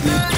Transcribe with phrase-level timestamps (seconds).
[0.00, 0.37] Radio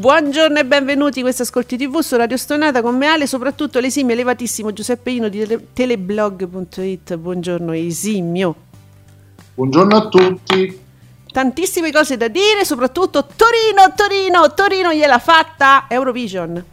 [0.00, 4.14] Buongiorno e benvenuti a questa Ascolti TV su Radio Stonata con me Ale, soprattutto l'esimio
[4.14, 7.16] elevatissimo Giuseppe Ino di tele- teleblog.it.
[7.16, 8.54] Buongiorno esimio.
[9.52, 10.78] Buongiorno a tutti.
[11.30, 16.64] Tantissime cose da dire, soprattutto Torino, Torino, Torino gliel'ha fatta Eurovision.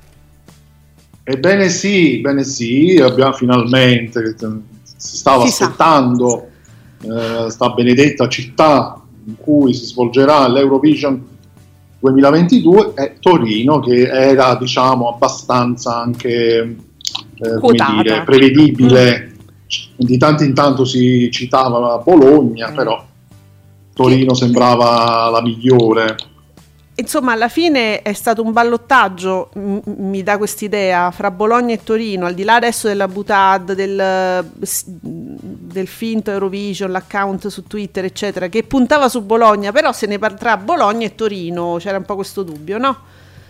[1.25, 6.47] Ebbene sì, bene sì, abbiamo finalmente, si stava si aspettando
[7.01, 11.35] eh, sta benedetta città in cui si svolgerà l'Eurovision
[12.07, 17.59] 2022 è Torino che era diciamo abbastanza anche eh,
[18.01, 20.05] dire, prevedibile mm.
[20.05, 22.75] di tanto in tanto si citava Bologna mm.
[22.75, 23.05] però
[23.93, 26.15] Torino sembrava la migliore
[26.99, 32.25] Insomma, alla fine è stato un ballottaggio, m- mi dà quest'idea, fra Bologna e Torino,
[32.25, 38.63] al di là adesso della butad, del, del finto Eurovision, l'account su Twitter, eccetera, che
[38.63, 42.41] puntava su Bologna, però se ne parla tra Bologna e Torino, c'era un po' questo
[42.41, 42.97] dubbio, no?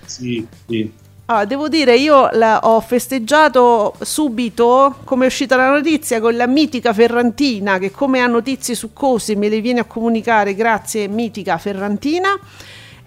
[0.03, 0.91] Sì, sì.
[1.27, 6.91] Ah, devo dire, io ho festeggiato subito, come è uscita la notizia, con la mitica
[6.91, 12.37] Ferrantina, che come ha notizie su cose me le viene a comunicare, grazie mitica Ferrantina.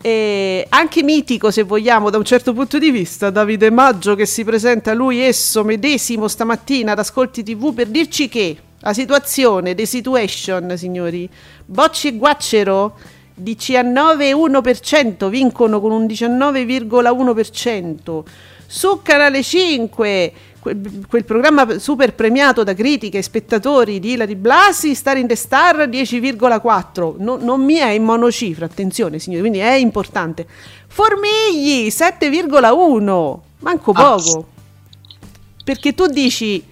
[0.03, 4.45] E anche mitico se vogliamo da un certo punto di vista Davide Maggio che si
[4.45, 10.73] presenta lui esso medesimo stamattina ad Ascolti TV per dirci che la situazione, the situation
[10.79, 11.29] signori,
[11.67, 12.97] Bocci e Guaccero
[13.43, 18.23] 19,1% vincono con un 19,1%
[18.67, 24.95] su Canale 5 quel, quel, programma super premiato da critiche e spettatori di Ilari Blasi,
[24.95, 27.15] Star in the Star 10,4.
[27.19, 30.47] No, non mi è in monocifra, attenzione signori, quindi è importante.
[30.87, 34.49] Formigli 7,1, manco ah, poco.
[35.65, 36.63] Perché tu dici,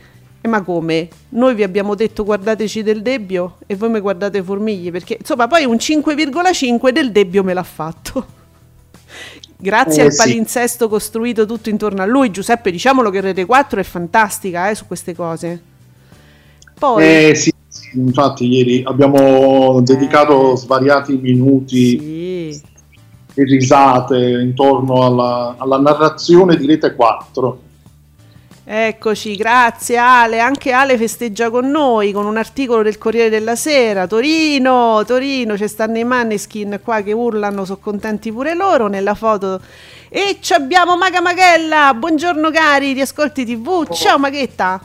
[0.41, 1.09] eh, ma come?
[1.31, 5.65] Noi vi abbiamo detto guardateci del Debbio e voi mi guardate Formigli, perché insomma poi
[5.65, 8.27] un 5,5 del Debbio me l'ha fatto.
[9.61, 10.91] Grazie eh, al palinsesto sì.
[10.91, 15.15] costruito tutto intorno a lui, Giuseppe, diciamolo che Rete 4 è fantastica eh, su queste
[15.15, 15.61] cose.
[16.79, 17.03] Poi...
[17.05, 21.99] Eh, sì, sì, infatti ieri abbiamo dedicato svariati minuti
[22.53, 22.63] sì.
[23.35, 27.61] e risate intorno alla, alla narrazione di Rete 4
[28.71, 30.41] Eccoci, grazie Ale.
[30.41, 34.06] Anche Ale festeggia con noi con un articolo del Corriere della Sera.
[34.06, 39.62] Torino, Torino, ci stanno i Manneskin qua che urlano, sono contenti pure loro nella foto.
[40.11, 41.95] E ci abbiamo Maga Maghella.
[41.95, 43.89] Buongiorno cari di Ascolti TV.
[43.91, 44.78] Ciao Maghetta.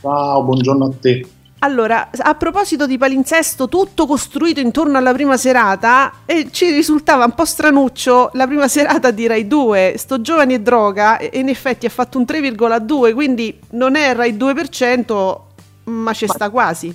[0.00, 1.28] Ciao, buongiorno a te.
[1.64, 7.32] Allora, a proposito di palinsesto, tutto costruito intorno alla prima serata, e ci risultava un
[7.32, 9.94] po' stranuccio la prima serata di Rai 2.
[9.96, 14.36] Sto giovani e droga, e in effetti ha fatto un 3,2, quindi non è Rai
[14.36, 15.36] 2%,
[15.84, 16.94] ma ci sta quasi.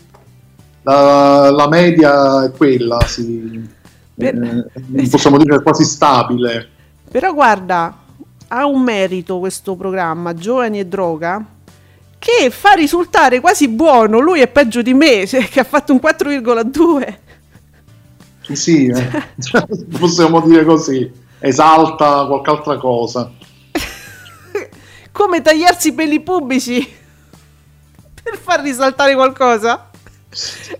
[0.84, 3.68] La, la media è quella, sì.
[4.14, 4.36] Per...
[4.36, 6.68] Eh, possiamo dire quasi stabile.
[7.10, 7.98] Però guarda,
[8.50, 11.44] ha un merito questo programma, Giovani e Droga,
[12.20, 14.20] che fa risultare quasi buono.
[14.20, 17.18] Lui è peggio di me, cioè, che ha fatto un 4,2.
[18.54, 19.10] Sì, eh.
[19.98, 21.10] possiamo dire così.
[21.40, 23.32] Esalta qualche altra cosa.
[25.12, 26.86] Come tagliarsi i peli pubblici
[28.22, 29.90] per far risaltare qualcosa?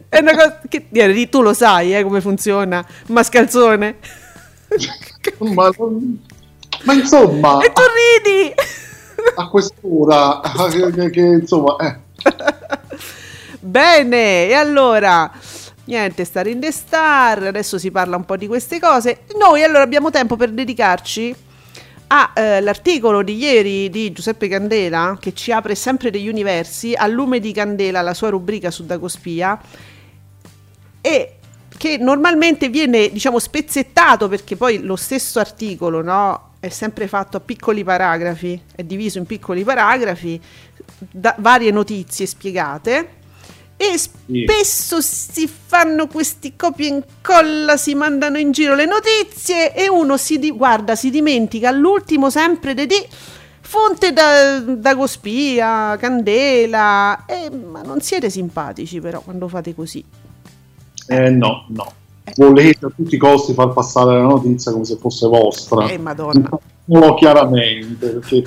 [0.10, 3.98] È una cosa che tu lo sai eh, come funziona, mascalzone.
[5.40, 5.72] ma,
[6.84, 7.60] ma insomma.
[7.62, 7.82] E tu
[8.24, 8.54] ridi!
[9.36, 10.42] A quest'ora
[10.94, 11.98] che, che insomma eh.
[13.60, 15.32] bene e allora
[15.86, 19.84] niente stare in the star adesso si parla un po' di queste cose noi allora
[19.84, 21.36] abbiamo tempo per dedicarci
[22.10, 27.40] all'articolo eh, di ieri di Giuseppe Candela, che ci apre sempre degli universi, a lume
[27.40, 29.60] di candela, la sua rubrica su Dagospia,
[31.02, 31.36] e
[31.78, 36.49] che normalmente viene, diciamo, spezzettato perché poi lo stesso articolo, no?
[36.60, 40.40] È sempre fatto a piccoli paragrafi, è diviso in piccoli paragrafi,
[41.12, 43.18] da varie notizie spiegate
[43.82, 49.88] e spesso si fanno questi copia e incolla, si mandano in giro le notizie e
[49.88, 53.08] uno si di- guarda, si dimentica all'ultimo sempre di
[53.62, 60.04] fonte da, da Gospia, Candela, eh, ma non siete simpatici però quando fate così.
[61.08, 61.94] Eh no, no.
[62.30, 62.34] Eh.
[62.36, 65.88] Volete a tutti i costi far passare la notizia come se fosse vostra.
[65.88, 66.50] Eh madonna.
[66.86, 68.44] No, chiaramente, perché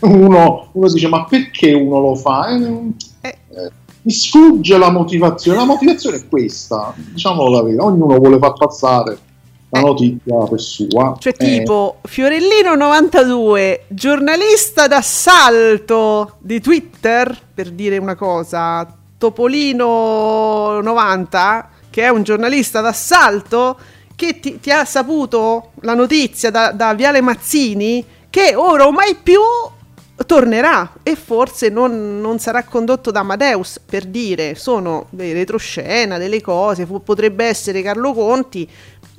[0.00, 2.48] uno, uno, dice ma perché uno lo fa?
[2.48, 3.70] Eh, eh, eh
[4.02, 5.58] mi sfugge la motivazione.
[5.58, 9.18] La motivazione è questa, diciamo la verità, ognuno vuole far passare
[9.70, 11.16] la notizia per sua.
[11.18, 11.44] Cioè, eh.
[11.44, 18.86] tipo Fiorellino 92, giornalista d'assalto di Twitter, per dire una cosa,
[19.18, 23.76] Topolino 90, che è un giornalista d'assalto,
[24.14, 29.16] che ti, ti ha saputo la notizia da, da Viale Mazzini che ora o mai
[29.20, 29.40] più
[30.24, 36.40] tornerà e forse non, non, sarà condotto da Amadeus per dire sono dei retroscena, delle
[36.40, 38.68] cose, potrebbe essere Carlo Conti,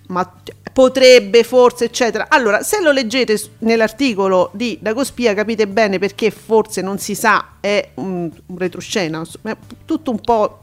[0.08, 0.32] ma
[0.72, 2.28] potrebbe forse eccetera.
[2.30, 7.90] Allora, se lo leggete nell'articolo di Dagospia capite bene perché forse non si sa, è
[7.96, 10.60] un, un retroscena, è tutto un po'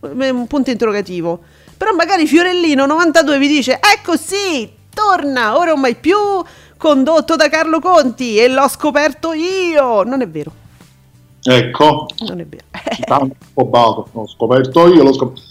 [0.00, 1.40] un punto interrogativo.
[1.76, 6.16] Però magari Fiorellino 92 vi dice ecco sì, torna, ora o mai più
[6.76, 10.02] condotto da Carlo Conti e l'ho scoperto io.
[10.02, 10.52] Non è vero.
[11.42, 12.06] Ecco.
[12.26, 12.64] Non è vero.
[13.04, 15.42] Tanto l'ho scoperto io, l'ho scoperto.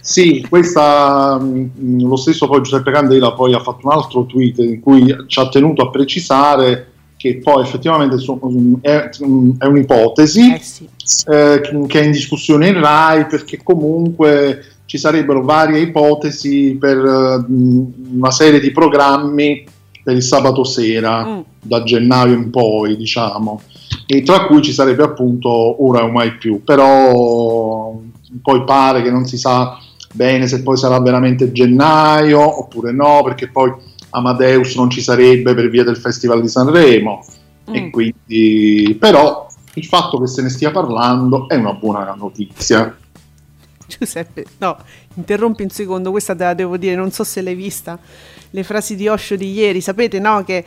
[0.00, 4.80] Sì, questa, mm, lo stesso poi Giuseppe Candela poi ha fatto un altro tweet in
[4.80, 8.16] cui ci ha tenuto a precisare che poi effettivamente
[8.82, 9.10] è,
[9.66, 10.88] un'ipotesi eh sì.
[11.26, 17.44] eh, che è in discussione in RAI perché comunque ci sarebbero varie ipotesi per uh,
[18.14, 19.64] una serie di programmi
[20.02, 21.40] per il sabato sera, mm.
[21.60, 23.60] da gennaio in poi, diciamo,
[24.06, 28.00] e tra cui ci sarebbe appunto ora o mai più, però
[28.40, 29.76] poi pare che non si sa
[30.12, 33.72] bene se poi sarà veramente gennaio oppure no, perché poi
[34.16, 37.24] Amadeus non ci sarebbe per via del Festival di Sanremo,
[37.70, 37.74] mm.
[37.74, 42.96] e quindi però il fatto che se ne stia parlando è una buona notizia.
[43.86, 44.78] Giuseppe, no,
[45.14, 47.98] interrompi un secondo, questa te la devo dire, non so se l'hai vista
[48.50, 50.42] le frasi di Osho di ieri, sapete no?
[50.44, 50.64] che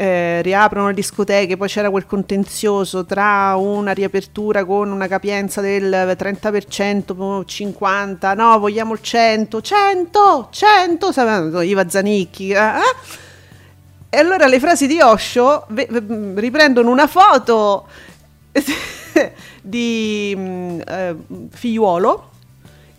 [0.00, 6.16] eh, riaprono le discoteche, poi c'era quel contenzioso tra una riapertura con una capienza del
[6.18, 12.56] 30%, 50%, no, vogliamo il 100, 100, 100, sapete, Iva Zanicchi, eh?
[12.56, 14.08] eh?
[14.08, 17.86] E allora le frasi di Osho riprendono una foto
[19.60, 21.16] di mm, eh,
[21.50, 22.29] figliuolo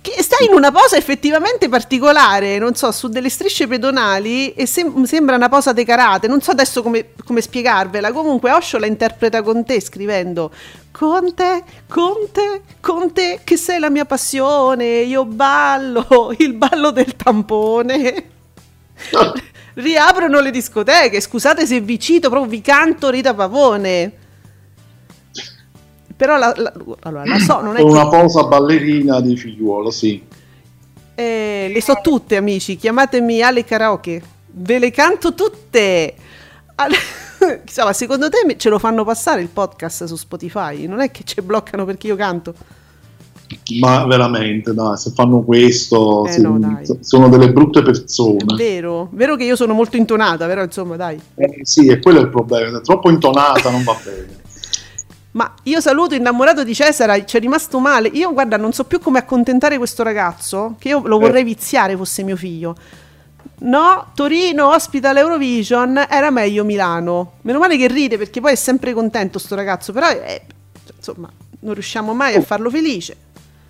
[0.01, 5.03] che sta in una posa effettivamente particolare, non so, su delle strisce pedonali e sem-
[5.03, 9.43] sembra una posa de karate, non so adesso come, come spiegarvela, comunque Osho la interpreta
[9.43, 10.51] con te scrivendo
[10.91, 18.29] Conte, Conte, Conte, che sei la mia passione, io ballo, il ballo del tampone.
[19.73, 24.20] Riaprono le discoteche, scusate se vi cito, proprio vi canto Rita Pavone.
[26.21, 28.15] Però la, la, allora, la so, non è una che...
[28.15, 30.21] posa ballerina di figliuolo, sì.
[31.15, 32.75] Eh, le so tutte, amici.
[32.75, 34.21] Chiamatemi Ale Karaoke.
[34.51, 36.13] Ve le canto tutte.
[37.65, 40.85] Chissà, secondo te ce lo fanno passare il podcast su Spotify?
[40.85, 42.53] Non è che ci bloccano perché io canto?
[43.79, 48.43] Ma veramente, dai, se fanno questo eh, no, sono delle brutte persone.
[48.43, 51.19] È vero, vero che io sono molto intonata, però insomma, dai.
[51.33, 52.79] Eh, sì, è quello il problema.
[52.79, 54.40] Troppo intonata non va bene.
[55.31, 58.09] Ma io saluto innamorato di Cesare, ci è rimasto male.
[58.09, 62.23] Io guarda, non so più come accontentare questo ragazzo, che io lo vorrei viziare fosse
[62.23, 62.75] mio figlio.
[63.59, 67.33] No, Torino ospita l'Eurovision, era meglio Milano.
[67.41, 70.41] Meno male che ride perché poi è sempre contento sto ragazzo, però eh,
[70.95, 73.15] insomma, non riusciamo mai a farlo felice.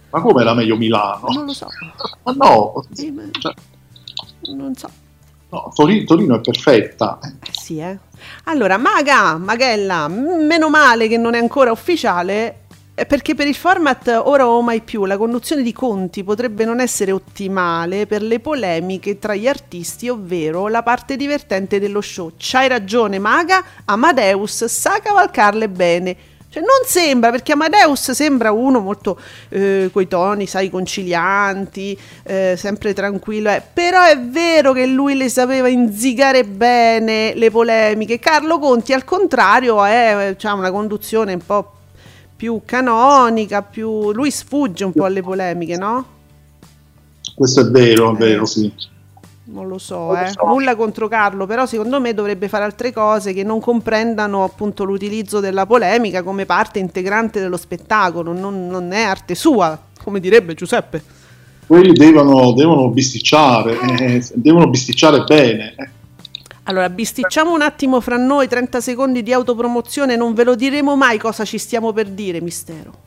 [0.10, 1.28] Ma come era meglio Milano?
[1.30, 1.68] Non lo so.
[2.24, 3.54] Ma no, cioè,
[4.56, 4.90] non so.
[5.50, 7.20] No, Torino, Torino è perfetta.
[7.22, 7.98] Eh sì, eh.
[8.46, 12.56] Allora, Maga, Magella, meno male che non è ancora ufficiale,
[13.08, 17.12] perché per il format ora o mai più la conduzione di conti potrebbe non essere
[17.12, 22.34] ottimale per le polemiche tra gli artisti, ovvero la parte divertente dello show.
[22.38, 26.18] C'hai ragione, Maga, Amadeus sa cavalcarle bene.
[26.52, 29.18] Cioè, non sembra, perché Amadeus sembra uno molto
[29.48, 33.64] eh, coi toni, sai, concilianti, eh, sempre tranquillo, eh.
[33.74, 38.20] però è vero che lui le sapeva inzigare bene le polemiche.
[38.20, 41.72] Carlo Conti, al contrario, ha una conduzione un po'
[42.36, 44.12] più canonica, più...
[44.12, 46.06] lui sfugge un po' alle polemiche, no?
[47.34, 48.90] Questo è vero, è vero, sì
[49.52, 50.32] non lo so, eh.
[50.46, 55.40] nulla contro Carlo, però secondo me dovrebbe fare altre cose che non comprendano appunto l'utilizzo
[55.40, 61.04] della polemica come parte integrante dello spettacolo, non, non è arte sua, come direbbe Giuseppe.
[61.68, 65.76] Quelli devono, devono bisticciare, eh, devono bisticciare bene.
[65.78, 65.90] Eh.
[66.64, 71.18] Allora, bisticciamo un attimo fra noi 30 secondi di autopromozione, non ve lo diremo mai
[71.18, 73.01] cosa ci stiamo per dire, mistero.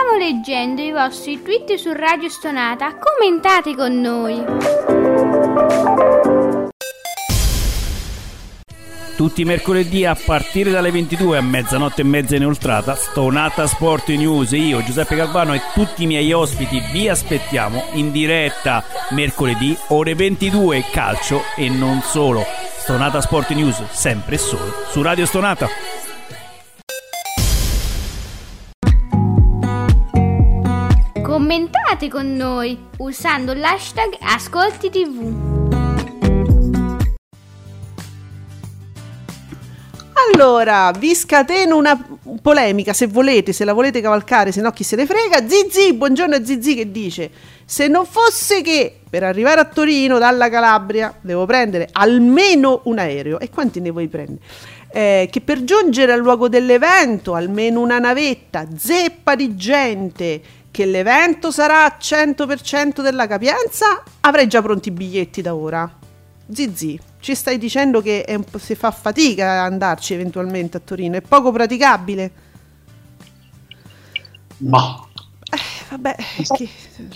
[0.00, 4.44] Stiamo leggendo i vostri tweet su Radio Stonata, commentate con noi.
[9.16, 14.52] Tutti i mercoledì a partire dalle 22 a mezzanotte e mezza inoltrata, Stonata Sport News,
[14.52, 20.84] io Giuseppe Calvano e tutti i miei ospiti vi aspettiamo in diretta mercoledì ore 22
[20.92, 22.44] calcio e non solo.
[22.78, 25.68] Stonata Sport News, sempre e solo su Radio Stonata.
[31.48, 35.46] Commentate con noi usando l'hashtag Ascolti TV.
[40.30, 41.98] Allora, vi scateno una
[42.42, 45.48] polemica se volete, se la volete cavalcare, se no chi se ne frega.
[45.48, 47.30] Zizi, buongiorno a Zizi che dice:
[47.64, 53.40] Se non fosse che per arrivare a Torino dalla Calabria devo prendere almeno un aereo,
[53.40, 54.44] e quanti ne vuoi prendere?
[54.90, 60.40] Eh, che per giungere al luogo dell'evento almeno una navetta zeppa di gente
[60.78, 65.92] che l'evento sarà a 100% della capienza, avrei già pronti i biglietti da ora.
[66.52, 71.50] Zizi, ci stai dicendo che si fa fatica ad andarci eventualmente a Torino, è poco
[71.50, 72.30] praticabile?
[74.58, 75.04] Ma...
[75.50, 75.58] Eh,
[75.90, 76.14] vabbè,
[76.46, 76.68] che,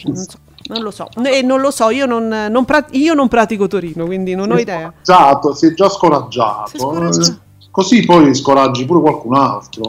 [0.06, 3.28] non, so, non, lo so, eh, non lo so, io non, non, prat- io non
[3.28, 4.92] pratico Torino, quindi non ho idea.
[5.02, 6.78] Si è già scoraggiato.
[6.78, 7.38] scoraggiato.
[7.70, 9.84] Così poi scoraggi pure qualcun altro.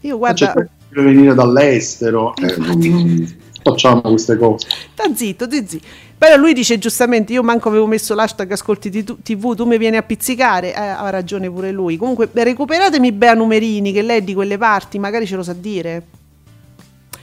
[0.00, 0.54] Io guarda
[0.96, 2.34] deve venire dall'estero.
[2.36, 3.26] Eh,
[3.62, 4.66] facciamo queste cose.
[4.92, 5.78] Sta zitto, zitto.
[6.16, 10.02] Però lui dice giustamente: Io manco avevo messo l'hashtag Ascolti TV, tu mi vieni a
[10.02, 10.74] pizzicare.
[10.74, 11.96] Eh, ha ragione pure lui.
[11.98, 16.02] Comunque, recuperatemi Bea Numerini, che lei di quelle parti, magari ce lo sa dire.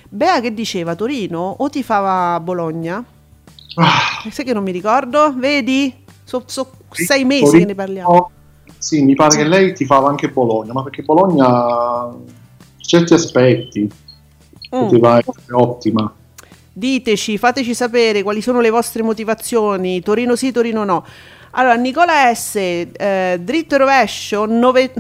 [0.08, 3.04] Bea che diceva Torino o ti fava Bologna?
[3.76, 4.30] Ah.
[4.30, 5.34] Sai che non mi ricordo?
[5.36, 5.92] Vedi?
[6.24, 8.32] Sono so sei mesi Torino, che ne parliamo.
[8.78, 12.14] Sì, mi pare che lei ti fava anche Bologna, ma perché Bologna
[12.86, 14.80] certi aspetti mm.
[14.80, 16.14] poteva essere ottima.
[16.76, 21.06] Diteci, fateci sapere quali sono le vostre motivazioni, Torino sì, Torino no.
[21.52, 24.94] Allora, Nicola S, eh, dritto e rovescio, 9...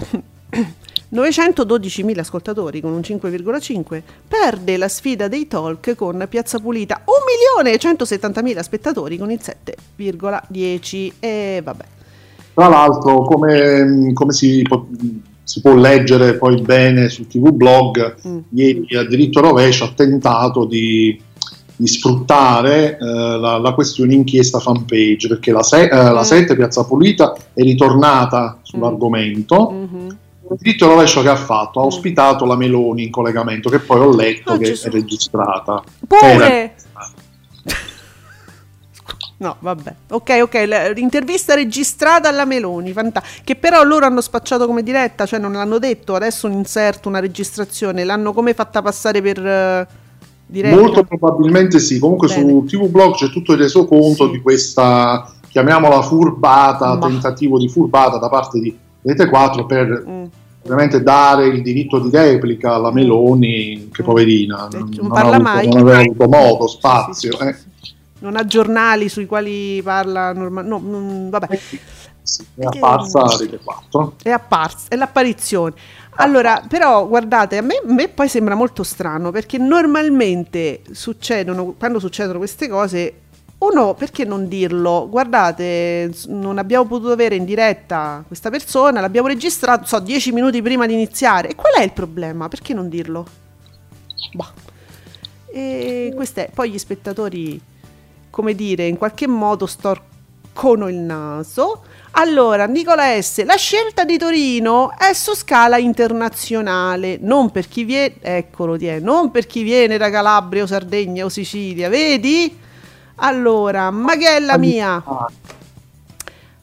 [1.11, 7.03] 912.000 ascoltatori con un 5,5 perde la sfida dei talk con Piazza Pulita
[7.65, 11.85] 1.170.000 spettatori con il 7,10 e vabbè
[12.53, 14.63] tra l'altro come, come si
[15.43, 18.37] si può leggere poi bene su TV Blog, mm.
[18.49, 21.19] ieri a diritto rovescio ha tentato di,
[21.75, 26.13] di sfruttare eh, la, la, questione inchiesta fanpage, perché la, se, eh, mm.
[26.13, 29.71] la 7 Piazza Pulita è ritornata sull'argomento.
[29.71, 30.09] Mm-hmm.
[30.49, 31.87] Il diritto rovescio che ha fatto ha mm.
[31.87, 34.87] ospitato la Meloni in collegamento, che poi ho letto oh, che Gesù.
[34.87, 35.83] è registrata.
[36.07, 36.75] Pure!
[39.43, 39.93] No, vabbè.
[40.11, 45.37] Ok, ok, l'intervista registrata alla Meloni, fanta- che però loro hanno spacciato come diretta, cioè
[45.37, 49.93] non l'hanno detto, adesso un inserto, una registrazione, l'hanno come fatta passare per uh,
[50.45, 50.79] diretta?
[50.79, 52.39] Molto probabilmente sì, comunque Bene.
[52.39, 54.31] su TV Blog c'è tutto il resoconto sì.
[54.31, 57.07] di questa, chiamiamola furbata, Ma.
[57.07, 60.05] tentativo di furbata da parte di Rete 4 per...
[60.07, 60.23] Mm
[60.65, 64.05] ovviamente dare il diritto di replica alla Meloni, che mm.
[64.05, 65.67] poverina, non, non, parla avuto, mai.
[65.67, 67.31] non aveva avuto modo, spazio.
[67.33, 67.55] Sì, sì, eh.
[68.23, 70.69] Non ha giornali sui quali parla normalmente.
[70.69, 71.59] No, non, vabbè.
[72.21, 74.15] Sì, è apparsa a Rete 4.
[74.23, 75.73] È apparsa, è l'apparizione.
[76.15, 81.99] Allora, però, guardate, a me, a me, poi sembra molto strano perché normalmente succedono, quando
[81.99, 83.13] succedono queste cose,
[83.57, 85.07] uno, perché non dirlo?
[85.09, 90.85] Guardate, non abbiamo potuto avere in diretta questa persona, l'abbiamo registrato, so, dieci minuti prima
[90.85, 91.49] di iniziare.
[91.49, 92.47] E qual è il problema?
[92.47, 93.25] Perché non dirlo?
[94.33, 94.51] Bah.
[95.51, 97.61] E questo è, poi gli spettatori
[98.33, 101.83] come dire, in qualche modo storcono il naso.
[102.13, 108.15] Allora, Nicola S, la scelta di Torino è su scala internazionale, non per chi viene,
[108.21, 112.57] eccolo, die, non per chi viene da Calabria o Sardegna o Sicilia, vedi?
[113.17, 115.03] Allora, Maghella mia,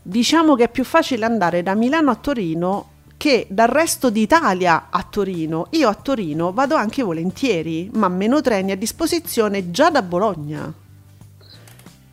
[0.02, 5.06] diciamo che è più facile andare da Milano a Torino che dal resto d'Italia a
[5.08, 10.88] Torino, io a Torino vado anche volentieri, ma meno treni a disposizione già da Bologna.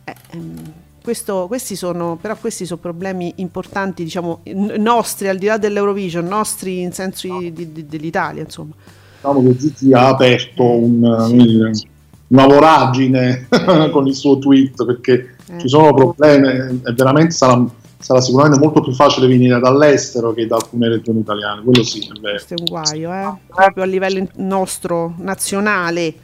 [0.08, 0.72] Eh, ehm,
[1.02, 4.40] questo, questi sono, però questi sono problemi importanti, diciamo,
[4.76, 8.72] nostri, al di là dell'Eurovision, nostri in senso di, di, dell'Italia, insomma.
[9.14, 11.86] Diciamo che Zizi ha aperto un, sì.
[12.28, 13.48] una voragine
[13.90, 15.58] con il suo tweet, perché eh.
[15.60, 17.64] ci sono problemi e veramente sarà
[17.98, 22.20] sarà sicuramente molto più facile venire dall'estero che da alcune regioni italiane, quello sì, è
[22.20, 22.34] vero.
[22.34, 23.38] Questo è un guaio, eh?
[23.46, 26.14] proprio a livello nostro, nazionale.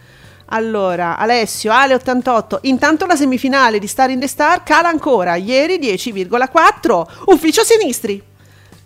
[0.46, 2.60] Allora, Alessio, Ale 88.
[2.62, 5.36] Intanto la semifinale di Star in the Star cala ancora.
[5.36, 7.06] Ieri 10,4.
[7.26, 8.22] Ufficio sinistri.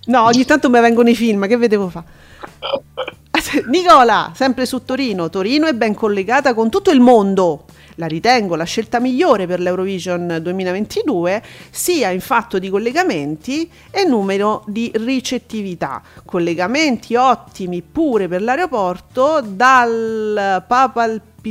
[0.06, 2.02] No, ogni tanto mi vengono i film, che vedevo fa?
[3.68, 5.28] Nicola, sempre su Torino.
[5.28, 7.64] Torino è ben collegata con tutto il mondo
[7.98, 14.62] la ritengo la scelta migliore per l'Eurovision 2022, sia in fatto di collegamenti e numero
[14.66, 16.00] di ricettività.
[16.24, 20.64] Collegamenti ottimi pure per l'aeroporto dal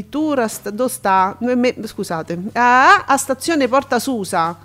[0.04, 1.38] Papalpitura, dove sta?
[1.84, 4.58] Scusate, a, a stazione Porta Susa.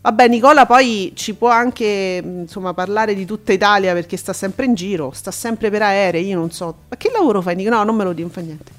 [0.00, 4.74] Vabbè, Nicola poi ci può anche insomma, parlare di tutta Italia perché sta sempre in
[4.74, 6.74] giro, sta sempre per aerei, io non so.
[6.88, 7.60] Ma che lavoro fai?
[7.64, 8.76] No, non me lo dico, non fa niente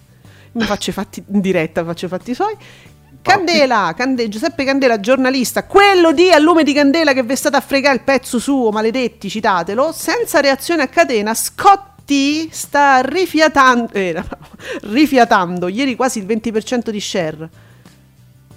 [0.52, 2.56] mi faccio i fatti in diretta, faccio i fatti suoi.
[3.22, 7.58] Candela, Cande- Giuseppe Candela, giornalista, quello di a lume di candela che vi è stato
[7.58, 11.34] a fregare il pezzo suo, maledetti, citatelo, senza reazione a catena,
[12.10, 14.24] Scotti sta rifiatando, eh,
[14.90, 17.50] rifiatando ieri quasi il 20% di share.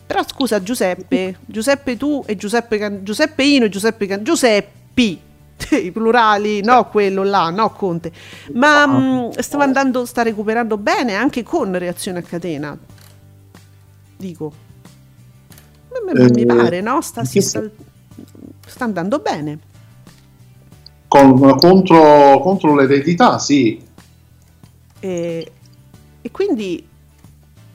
[0.07, 5.21] Però scusa Giuseppe, Giuseppe tu e Giuseppe, Can- Giuseppe Ino e Giuseppe Can- Giuseppi,
[5.71, 8.11] i plurali, no quello là, no Conte,
[8.55, 12.77] ma mh, mm, stava andando, sta recuperando bene anche con reazione a catena,
[14.17, 14.53] dico.
[15.93, 17.01] Eh, mi pare, no?
[17.03, 17.63] Sta, sta,
[18.67, 19.71] sta andando bene.
[21.13, 23.79] Con, contro, contro l'eredità, sì.
[24.99, 25.53] E,
[26.23, 26.87] e, quindi...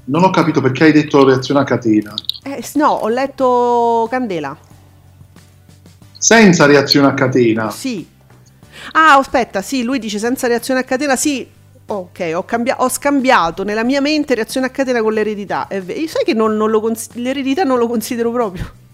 [0.05, 2.15] Non ho capito perché hai detto reazione a catena.
[2.41, 4.57] Eh, no, ho letto Candela
[6.17, 7.69] senza reazione a catena.
[7.69, 8.05] Sì.
[8.93, 11.47] Ah, aspetta, sì, lui dice senza reazione a catena, sì.
[11.85, 15.67] Ok, ho, cambia- ho scambiato nella mia mente reazione a catena con l'eredità.
[15.67, 18.85] E sai che non, non cons- l'eredità non lo considero proprio.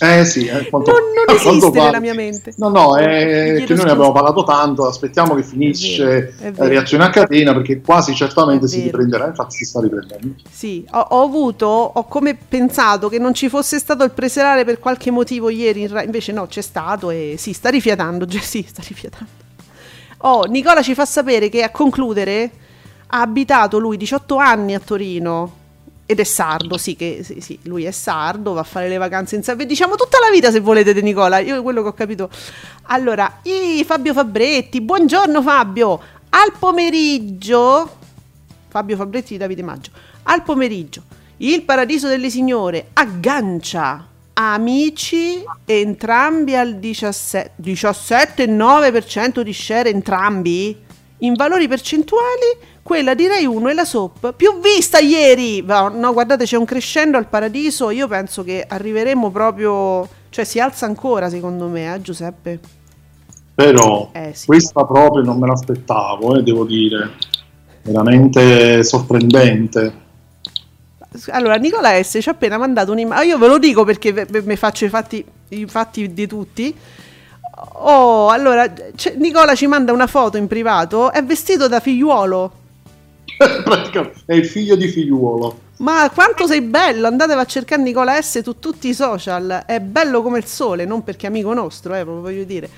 [0.00, 2.52] Eh sì, eh, quanto, non, non esiste nella mia mente.
[2.56, 7.10] No, no, è che noi ne abbiamo parlato tanto, aspettiamo che finisce la reazione a
[7.10, 10.34] catena perché quasi certamente si riprenderà, infatti si sta riprendendo.
[10.50, 14.78] Sì, ho, ho, avuto, ho come pensato che non ci fosse stato il preserale per
[14.78, 19.46] qualche motivo ieri, invece no, c'è stato e sì, sta rifiatando, sì, sta rifiatando.
[20.18, 22.50] Oh, Nicola ci fa sapere che a concludere
[23.08, 25.52] ha abitato lui 18 anni a Torino
[26.10, 29.36] ed è sardo, sì, che sì, sì, lui è sardo, va a fare le vacanze
[29.36, 29.68] in Sardegna.
[29.68, 32.30] Diciamo tutta la vita se volete De Nicola, io quello che ho capito.
[32.84, 36.00] Allora, i Fabio Fabretti, buongiorno Fabio.
[36.30, 37.96] Al pomeriggio
[38.68, 39.90] Fabio Fabretti di Davide Maggio.
[40.22, 41.02] Al pomeriggio
[41.36, 50.74] il Paradiso delle Signore aggancia amici entrambi al 17,9% di share entrambi
[51.18, 55.62] in valori percentuali quella di Rai 1 è la soap più vista ieri.
[55.62, 57.90] No, guardate, c'è un crescendo al paradiso.
[57.90, 60.08] Io penso che arriveremo proprio.
[60.30, 62.58] Cioè, si alza ancora, secondo me, eh, Giuseppe.
[63.54, 64.46] Però eh, sì.
[64.46, 67.10] questa proprio non me l'aspettavo, eh, devo dire.
[67.82, 70.06] Veramente sorprendente.
[71.26, 73.26] Allora, Nicola S ci ha appena mandato un'immagine.
[73.26, 76.74] Io ve lo dico perché mi faccio i fatti, i fatti di tutti.
[77.80, 78.72] Oh, allora,
[79.16, 81.12] Nicola ci manda una foto in privato.
[81.12, 82.57] È vestito da figliuolo.
[84.26, 85.66] è il figlio di figliuolo.
[85.78, 87.06] Ma quanto sei bello!
[87.06, 89.62] Andatevi a cercare Nicola S su tutti i social.
[89.64, 92.68] È bello come il sole, non perché è amico nostro, eh, voglio dire.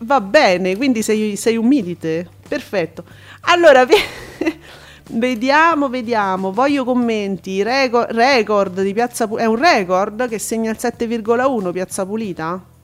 [0.00, 2.26] Va bene, quindi sei, sei un.
[2.48, 3.04] Perfetto.
[3.42, 3.86] Allora,
[5.10, 6.52] vediamo, vediamo.
[6.52, 7.62] Voglio commenti.
[7.62, 9.44] Record, record di Piazza Pulita.
[9.44, 12.76] È un record che segna il 7,1 Piazza Pulita?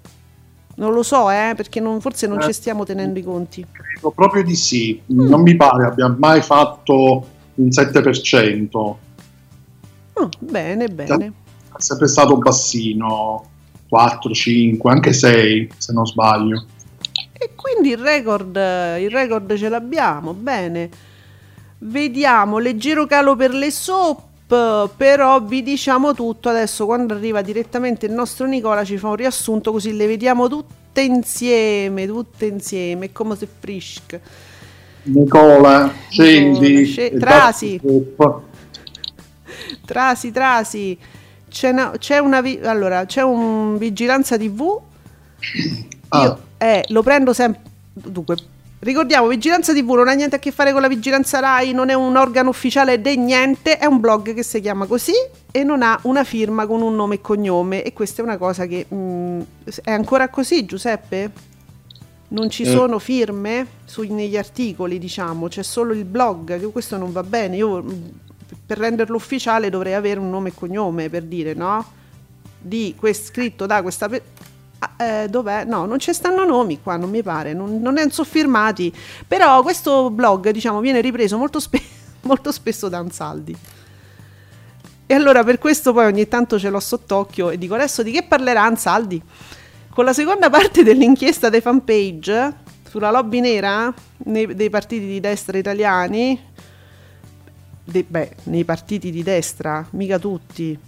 [0.77, 3.65] Non lo so, eh, perché non, forse non eh, ci stiamo tenendo i conti.
[3.71, 5.01] Credo proprio di sì.
[5.13, 5.29] Mm.
[5.29, 8.69] Non mi pare abbia mai fatto un 7%.
[10.17, 11.33] Oh, bene, bene.
[11.77, 13.45] È sempre stato bassino,
[13.89, 16.67] 4, 5, anche 6 se non sbaglio.
[17.33, 20.89] E quindi il record, il record ce l'abbiamo, bene.
[21.79, 28.13] Vediamo, leggero calo per le soap però vi diciamo tutto adesso quando arriva direttamente il
[28.13, 33.49] nostro Nicola ci fa un riassunto così le vediamo tutte insieme tutte insieme come se
[33.59, 34.21] frisk.
[35.05, 37.81] Nicola scendi sc- trasi.
[39.85, 40.99] Trasi trasi.
[41.49, 44.81] C'è una, c'è una vi- allora c'è un vigilanza tv
[46.09, 46.23] ah.
[46.23, 47.63] Io, Eh, lo prendo sempre.
[47.93, 48.37] Dunque,
[48.85, 51.95] ricordiamo, Vigilanza TV non ha niente a che fare con la Vigilanza Rai, non è
[51.95, 55.13] un organo ufficiale di niente, è un blog che si chiama così
[55.51, 57.83] e non ha una firma con un nome e cognome.
[57.83, 58.87] E questa è una cosa che.
[58.89, 59.41] Mh, mm,
[59.83, 61.31] è ancora così, Giuseppe?
[62.29, 62.71] Non ci eh.
[62.71, 67.57] sono firme su, negli articoli, diciamo, c'è solo il blog, che questo non va bene.
[67.57, 67.89] Io mm,
[68.67, 71.85] per renderlo ufficiale dovrei avere un nome e cognome per dire, no?
[72.61, 74.34] Di quest, scritto da questa persona.
[74.97, 75.65] Eh, dov'è?
[75.65, 78.93] No, non ci stanno nomi qua, non mi pare, non, non ne sono firmati.
[79.27, 81.83] Però questo blog, diciamo, viene ripreso molto, spe-
[82.23, 83.57] molto spesso da Ansaldi.
[85.07, 88.23] E allora per questo poi ogni tanto ce l'ho sott'occhio e dico adesso di che
[88.23, 89.21] parlerà Ansaldi?
[89.91, 93.93] Con la seconda parte dell'inchiesta dei fanpage sulla lobby nera
[94.25, 96.41] nei, dei partiti di destra italiani,
[97.85, 100.79] de, beh, nei partiti di destra, mica tutti,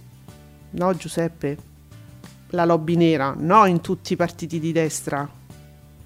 [0.71, 1.57] no Giuseppe?
[2.51, 5.27] La lobby nera, no in tutti i partiti di destra,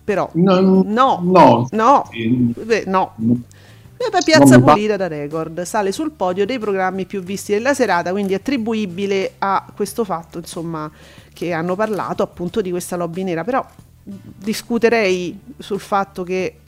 [0.03, 3.13] però no, no, no, no, beh, no.
[3.15, 8.33] Poi Piazza Pulita da record sale sul podio dei programmi più visti della serata, quindi
[8.33, 10.89] attribuibile a questo fatto, insomma,
[11.31, 13.43] che hanno parlato appunto di questa lobby nera.
[13.43, 13.63] Però
[14.03, 16.61] discuterei sul fatto che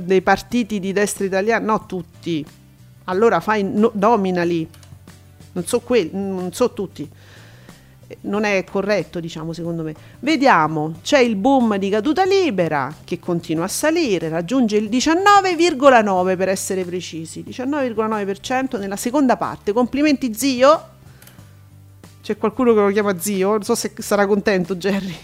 [0.00, 2.44] dei partiti di destra italiana, no tutti,
[3.04, 4.68] allora fai no, nominali,
[5.52, 7.08] non so, quelli, non so tutti
[8.22, 9.94] non è corretto, diciamo, secondo me.
[10.20, 16.48] Vediamo, c'è il boom di caduta libera che continua a salire, raggiunge il 19,9 per
[16.48, 19.72] essere precisi, 19,9% nella seconda parte.
[19.72, 20.90] Complimenti zio.
[22.22, 25.14] C'è qualcuno che lo chiama zio, non so se sarà contento Jerry.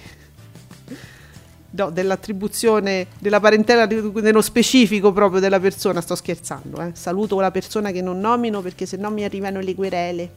[1.70, 6.90] No, dell'attribuzione della parentela nello specifico proprio della persona, sto scherzando, eh.
[6.94, 10.30] saluto la persona che non nomino perché se no mi arrivano le querele.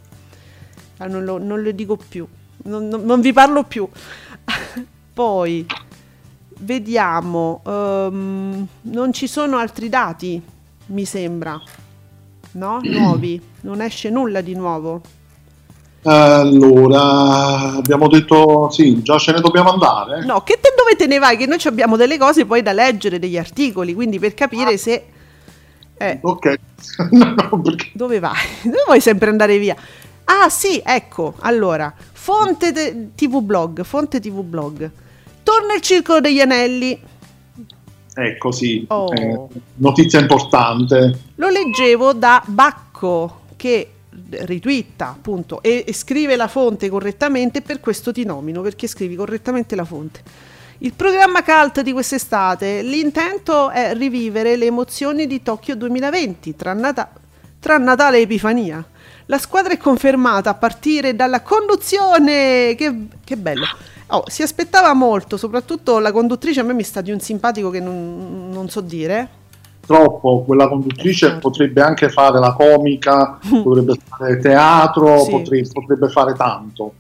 [0.98, 2.28] Ah, non, lo, non lo dico più
[2.64, 3.88] non, non, vi parlo più.
[5.14, 5.66] Poi
[6.60, 10.42] vediamo, um, non ci sono altri dati,
[10.88, 11.60] mi sembra,
[12.54, 12.80] no?
[12.84, 15.02] Nuovi, non esce nulla di nuovo.
[16.04, 20.26] Allora, abbiamo detto sì, già ce ne dobbiamo andare.
[20.26, 21.38] No, che te dove te ne vai?
[21.38, 24.78] Che noi abbiamo delle cose poi da leggere, degli articoli, quindi per capire ah.
[24.78, 25.06] se...
[25.98, 26.56] Eh, ok,
[27.12, 27.92] no, no, perché...
[27.94, 28.34] dove vai?
[28.64, 29.76] Dove vuoi sempre andare via?
[30.34, 34.90] Ah sì, ecco, allora, fonte de- TV blog, fonte TV blog.
[35.44, 36.98] Torna il circolo degli anelli.
[38.14, 39.14] Ecco sì, oh.
[39.14, 41.20] eh, notizia importante.
[41.36, 43.90] Lo leggevo da Bacco che
[44.30, 49.76] ritwitta appunto e, e scrive la fonte correttamente per questo ti nomino perché scrivi correttamente
[49.76, 50.22] la fonte.
[50.78, 57.12] Il programma cult di quest'estate, l'intento è rivivere le emozioni di Tokyo 2020 tra, Nata-
[57.60, 58.86] tra Natale e Epifania
[59.32, 62.76] la squadra è confermata a partire dalla conduzione.
[62.76, 63.66] Che, che bello.
[64.08, 67.80] Oh, si aspettava molto, soprattutto la conduttrice a me mi sta di un simpatico che
[67.80, 69.40] non, non so dire.
[69.86, 75.32] Troppo, quella conduttrice eh, potrebbe anche fare la comica, potrebbe fare teatro, sì.
[75.32, 76.94] potrebbe, potrebbe, fare tanto.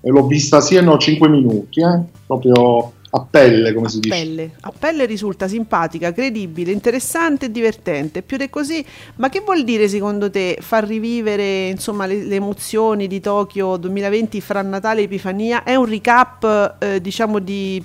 [0.00, 2.00] E l'ho vista sia in 5 minuti, eh?
[2.26, 4.42] proprio a pelle, come a si pelle.
[4.42, 4.56] dice.
[4.62, 8.22] A pelle risulta simpatica, credibile, interessante e divertente.
[8.22, 8.84] Più di così,
[9.16, 14.40] ma che vuol dire secondo te far rivivere insomma, le, le, emozioni di Tokyo 2020
[14.40, 15.62] fra Natale e Epifania?
[15.62, 17.82] È un recap, eh, diciamo, di,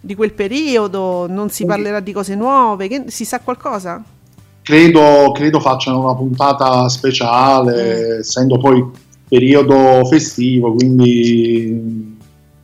[0.00, 1.26] di, quel periodo?
[1.28, 2.88] Non si parlerà di cose nuove?
[2.88, 4.02] Che, si sa qualcosa?
[4.62, 8.18] Credo, credo facciano una puntata speciale, mm.
[8.18, 8.84] essendo poi
[9.28, 12.09] periodo festivo, quindi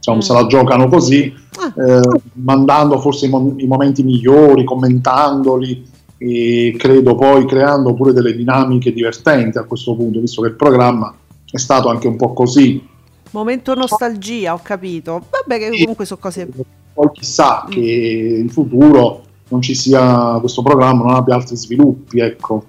[0.07, 0.21] diciamo, mm.
[0.21, 1.73] se la giocano così, ah.
[1.83, 8.35] eh, mandando forse i, mo- i, momenti migliori, commentandoli e credo poi creando pure delle
[8.35, 11.14] dinamiche divertenti a questo punto, visto che il programma
[11.51, 12.95] è stato anche un po' così.
[13.33, 15.25] Momento nostalgia, ho capito.
[15.31, 16.49] Vabbè, che comunque sono cose.
[16.95, 17.71] Poi chissà mm.
[17.71, 22.64] che in futuro non ci sia questo programma, non abbia altri sviluppi, ecco.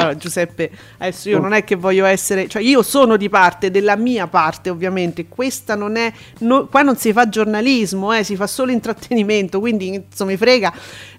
[0.00, 3.96] Allora, Giuseppe, adesso io non è che voglio essere, cioè io sono di parte, della
[3.96, 8.46] mia parte ovviamente, questa non è, no, qua non si fa giornalismo, eh, si fa
[8.46, 10.72] solo intrattenimento, quindi insomma mi frega.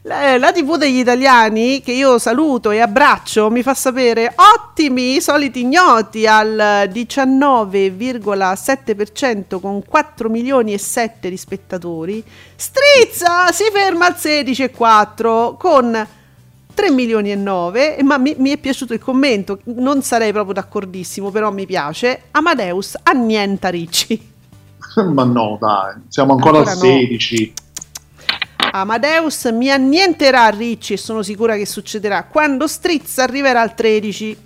[0.03, 5.61] La, la, TV degli italiani, che io saluto e abbraccio, mi fa sapere ottimi, soliti
[5.61, 12.23] ignoti al 19,7% con 4 milioni e 7 di spettatori.
[12.55, 16.07] Strizza si ferma al 16,4 con
[16.81, 21.29] 3 milioni e 9, ma mi, mi, è piaciuto il commento, non sarei proprio d'accordissimo,
[21.29, 22.23] però mi piace.
[22.31, 24.29] Amadeus annienta Ricci.
[25.13, 27.53] ma no, dai, siamo ancora, ancora al 16.
[28.57, 28.69] No.
[28.71, 34.37] Amadeus mi annienterà Ricci e sono sicura che succederà quando Strizza arriverà al 13.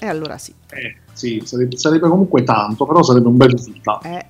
[0.00, 0.52] E allora sì.
[0.70, 4.04] Eh, sì, sarebbe, sarebbe comunque tanto, però sarebbe un bel risultato.
[4.08, 4.26] Eh.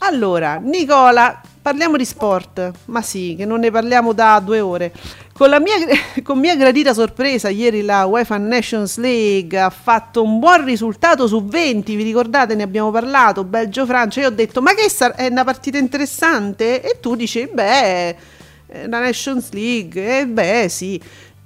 [0.00, 4.92] Allora, Nicola Parliamo di sport, ma sì, che non ne parliamo da due ore.
[5.32, 5.76] Con, la mia,
[6.24, 11.44] con mia gradita sorpresa, ieri la UEFA Nations League ha fatto un buon risultato su
[11.44, 15.78] 20, vi ricordate, ne abbiamo parlato, Belgio-Francia, io ho detto, ma che è una partita
[15.78, 16.82] interessante?
[16.82, 18.16] E tu dici, beh,
[18.88, 21.00] la Nations League, e beh, sì.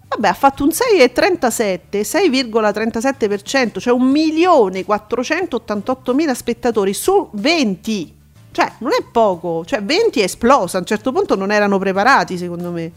[0.09, 8.16] Vabbè, ha fatto un 6,37, 6,37%, cioè 1.488.000 spettatori su 20.
[8.57, 12.39] Cioè, non è poco, cioè 20 è esplosa, a un certo punto non erano preparati,
[12.39, 12.91] secondo me.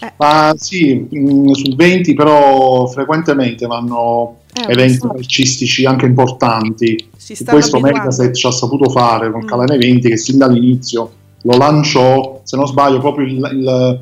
[0.00, 0.12] Eh.
[0.18, 7.08] Ma sì, mh, su 20 però frequentemente vanno eh, eventi calcistici anche importanti.
[7.44, 9.46] Questo Mediaset ci ha saputo fare con mm.
[9.48, 14.00] Calane 20 che sin dall'inizio lo lanciò, se non sbaglio, proprio il, il,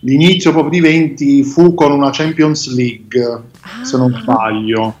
[0.00, 3.84] l'inizio proprio di 20 fu con una Champions League, ah.
[3.84, 4.20] se non ah.
[4.20, 4.94] sbaglio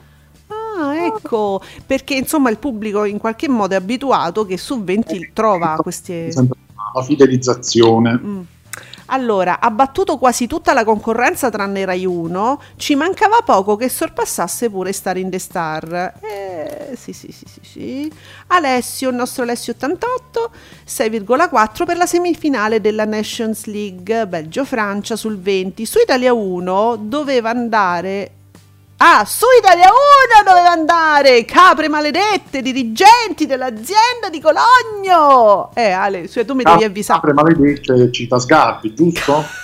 [1.16, 6.32] ecco, perché insomma il pubblico in qualche modo è abituato che su 20 trova queste...
[6.94, 8.20] La fidelizzazione.
[8.22, 8.40] Mm.
[9.06, 14.70] Allora, ha battuto quasi tutta la concorrenza tranne Rai 1, ci mancava poco che sorpassasse
[14.70, 16.14] pure Star in the Star.
[16.20, 18.12] Eh, sì, sì, sì, sì, sì.
[18.48, 20.50] Alessio, il nostro Alessio 88,
[20.86, 25.84] 6,4 per la semifinale della Nations League Belgio-Francia sul 20.
[25.84, 28.30] Su Italia 1 doveva andare
[29.06, 31.44] Ah, su Italia 1 doveva andare!
[31.44, 35.70] Capre maledette, dirigenti dell'azienda di Cologno!
[35.74, 37.20] Eh, Ale, cioè, tu mi devi avvisare.
[37.20, 39.44] Capre maledette, cita Sgarbi, giusto?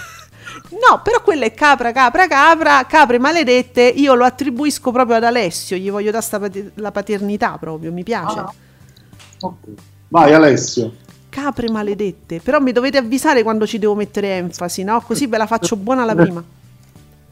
[0.70, 5.76] No, però quella è capra, capra, capra, capre maledette, io lo attribuisco proprio ad Alessio,
[5.76, 8.38] gli voglio dare pater- la paternità proprio, mi piace.
[8.38, 8.53] Ah,
[9.40, 9.74] okay.
[10.09, 10.92] Vai Alessio.
[11.29, 15.00] Capre maledette, però mi dovete avvisare quando ci devo mettere enfasi, no?
[15.00, 16.42] Così ve la faccio buona la prima.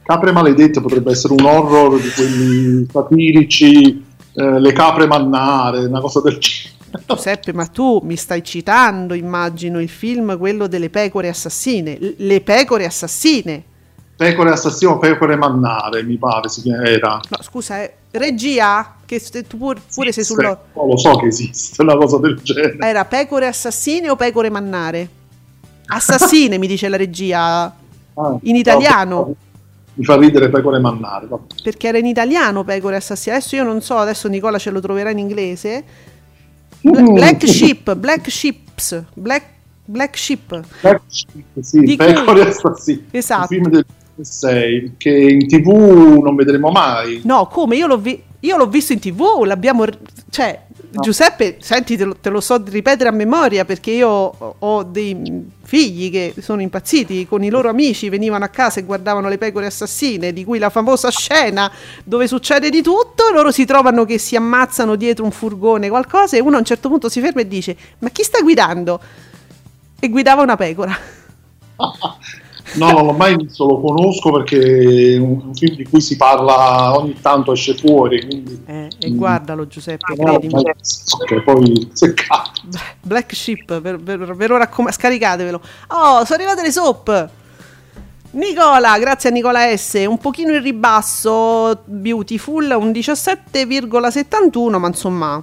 [0.08, 6.22] Capre maledette potrebbe essere un horror di quelli satirici, eh, le capre mannare, una cosa
[6.22, 6.76] del genere.
[7.06, 12.14] Giuseppe, ma tu mi stai citando, immagino, il film, quello delle pecore assassine.
[12.16, 13.62] Le pecore assassine.
[14.16, 17.20] Pecore assassine o pecore mannare, mi pare si era.
[17.28, 20.58] No, scusa, eh, regia, che tu pur, pure sei sullo...
[20.72, 22.78] Oh, lo so che esiste una cosa del genere.
[22.78, 25.06] Era pecore assassine o pecore mannare?
[25.84, 27.76] Assassine, mi dice la regia.
[28.14, 29.14] Ah, in italiano.
[29.14, 29.36] No,
[29.98, 31.26] mi fa ridere pecore mannare.
[31.26, 31.54] Vabbè.
[31.62, 33.36] Perché era in italiano pecore assassine.
[33.36, 35.84] Adesso io non so, adesso Nicola ce lo troverà in inglese.
[36.88, 37.14] Mm.
[37.14, 39.44] Black Sheep, Black Ships, Black,
[39.84, 40.60] Black Sheep.
[40.80, 42.48] Black Sheep, sì, Di pecore cui...
[42.48, 43.04] assassine.
[43.10, 43.40] Esatto.
[43.40, 43.84] Un film del
[44.14, 47.20] 2006 che in tv non vedremo mai.
[47.24, 47.74] No, come?
[47.76, 49.84] Io l'ho, vi- io l'ho visto in tv, l'abbiamo...
[50.30, 51.02] Cioè, No.
[51.02, 54.10] Giuseppe, senti, te lo, te lo, so ripetere a memoria perché io
[54.58, 59.28] ho dei figli che sono impazziti con i loro amici, venivano a casa e guardavano
[59.28, 61.70] le pecore assassine, di cui la famosa scena
[62.04, 66.40] dove succede di tutto, loro si trovano che si ammazzano dietro un furgone, qualcosa, e
[66.40, 68.98] uno a un certo punto si ferma e dice: Ma chi sta guidando?
[70.00, 70.96] E guidava una pecora.
[72.74, 76.96] No, non l'ho mai visto, lo conosco perché è un, film di cui si parla
[76.96, 78.24] ogni tanto, esce fuori.
[78.24, 80.62] Quindi, eh, e guardalo Giuseppe, no, credimi.
[80.62, 82.60] Ok, poi seccato.
[83.02, 85.60] Black Sheep, per, per, per ora com- scaricatevelo.
[85.88, 87.30] Oh, sono arrivate le soap!
[88.30, 95.40] Nicola, grazie a Nicola S, un pochino in ribasso, Beautiful, un 17,71, ma insomma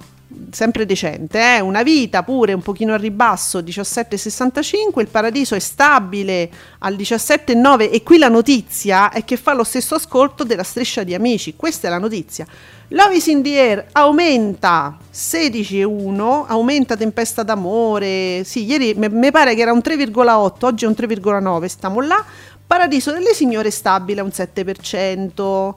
[0.50, 1.60] sempre decente, eh?
[1.60, 8.02] una vita pure un pochino a ribasso 17,65, il paradiso è stabile al 17,9 e
[8.02, 11.90] qui la notizia è che fa lo stesso ascolto della striscia di amici, questa è
[11.90, 12.46] la notizia.
[12.90, 19.60] Love is in the air aumenta 16,1, aumenta tempesta d'amore, sì ieri mi pare che
[19.60, 22.24] era un 3,8, oggi è un 3,9, stiamo là,
[22.66, 25.74] paradiso delle signore stabile un 7%,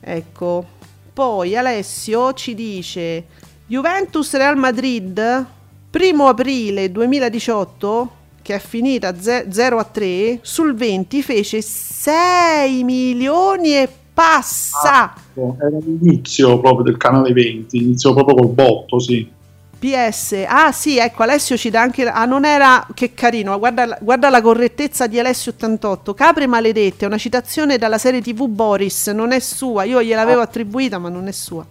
[0.00, 0.76] ecco.
[1.12, 3.24] Poi Alessio ci dice
[3.70, 5.44] Juventus Real Madrid,
[5.90, 13.86] primo aprile 2018, che è finita 0 a 3, sul 20 fece 6 milioni e
[14.14, 15.12] passa.
[15.12, 19.30] Ah, era l'inizio proprio del canale 20, iniziò proprio col botto, sì.
[19.78, 24.30] PS, ah sì, ecco Alessio ci dà anche, ah non era, che carino, guarda, guarda
[24.30, 29.40] la correttezza di Alessio 88, Capre maledette, una citazione dalla serie tv Boris, non è
[29.40, 30.44] sua, io gliel'avevo ah.
[30.44, 31.66] attribuita ma non è sua.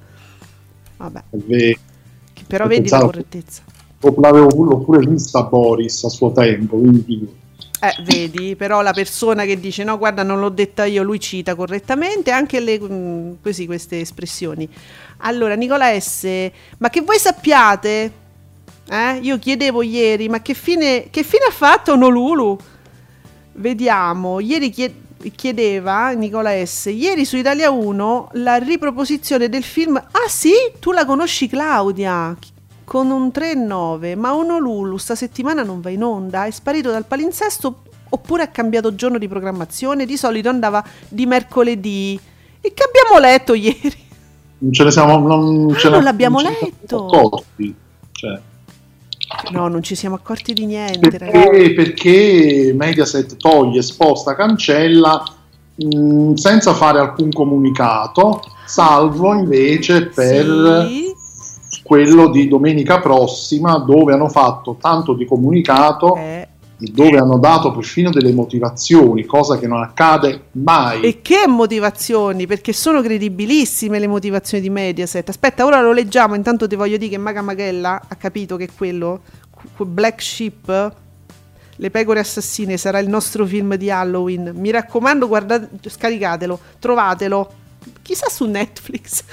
[0.97, 1.23] Vabbè.
[2.47, 3.61] Però Ho vedi la correttezza.
[3.99, 7.45] L'avevo pure vista Boris a suo tempo, quindi...
[7.79, 11.53] Eh, vedi, però la persona che dice no, guarda, non l'ho detta io, lui cita
[11.53, 14.67] correttamente anche le, mh, mm, così, queste espressioni.
[15.17, 18.11] Allora, Nicola S., ma che voi sappiate,
[18.89, 19.19] eh?
[19.21, 22.57] io chiedevo ieri, ma che fine, che fine ha fatto Nolulu?
[23.53, 26.85] Vediamo, ieri chied- chiedeva Nicola S.
[26.85, 29.95] Ieri su Italia 1 la riproposizione del film.
[29.95, 30.53] Ah sì?
[30.79, 32.35] Tu la conosci Claudia?
[32.87, 37.81] con un 3-9, ma Honolulu sta settimana non va in onda, è sparito dal palinsesto
[38.09, 42.17] oppure ha cambiato giorno di programmazione, di solito andava di mercoledì.
[42.61, 44.05] E che abbiamo letto ieri?
[44.59, 45.17] Non ce ne siamo...
[45.19, 47.07] Non, ah, non l'abbiamo letto.
[47.07, 47.75] Accorti.
[48.11, 48.39] Cioè.
[49.51, 51.17] No, non ci siamo accorti di niente.
[51.17, 55.23] Perché, perché Mediaset toglie, sposta, cancella
[55.75, 61.13] mh, mm, senza fare alcun comunicato, salvo invece per sì.
[61.83, 66.15] quello di domenica prossima dove hanno fatto tanto di comunicato.
[66.15, 66.46] Eh
[66.77, 71.01] dove hanno dato perfino delle motivazioni, cosa che non accade mai.
[71.01, 72.45] E che motivazioni?
[72.45, 75.27] Perché sono credibilissime le motivazioni di Mediaset.
[75.29, 79.21] Aspetta, ora lo leggiamo, intanto ti voglio dire che Maga Magella ha capito che quello,
[79.77, 80.95] Black Sheep,
[81.75, 84.51] le pecore assassine, sarà il nostro film di Halloween.
[84.55, 87.49] Mi raccomando, guardate, scaricatelo, trovatelo.
[88.03, 89.23] Chissà su Netflix.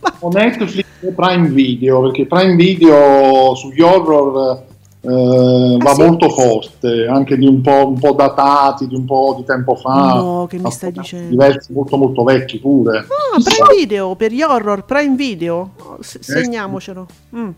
[0.00, 0.14] Ma...
[0.20, 4.64] O Netflix o Prime Video, perché Prime Video sugli horror
[5.00, 6.02] eh, ah, va sì?
[6.02, 10.14] molto forte, anche di un po', un po', datati, di un po' di tempo fa.
[10.14, 11.28] No, che mi stai dicendo?
[11.28, 12.98] Diversi, molto molto vecchi pure.
[12.98, 15.70] Ah, Prime Video, per gli horror, Prime Video.
[16.00, 17.06] S- segniamocelo.
[17.36, 17.50] Mm.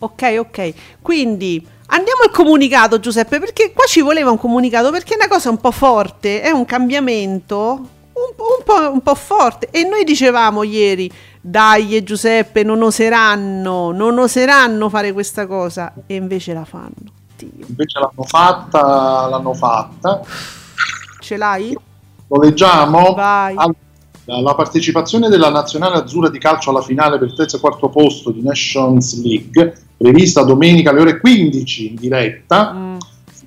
[0.00, 0.72] Ok, ok.
[1.00, 5.50] Quindi andiamo al comunicato, Giuseppe, perché qua ci voleva un comunicato, perché è una cosa
[5.50, 7.88] un po' forte, è un cambiamento
[8.28, 9.68] un, un, po', un po' forte.
[9.70, 11.10] E noi dicevamo ieri,
[11.40, 15.92] dai Giuseppe, non oseranno, non oseranno fare questa cosa.
[16.06, 17.12] E invece la fanno.
[17.36, 17.66] Dio.
[17.66, 20.22] Invece l'hanno fatta, l'hanno fatta.
[21.20, 21.76] Ce l'hai?
[22.28, 23.14] Lo leggiamo?
[23.14, 23.54] Vai.
[23.56, 23.76] Allora,
[24.24, 28.30] la partecipazione della nazionale azzurra di calcio alla finale per il terzo e quarto posto
[28.30, 32.98] di Nations League, prevista domenica alle ore 15 in diretta, mm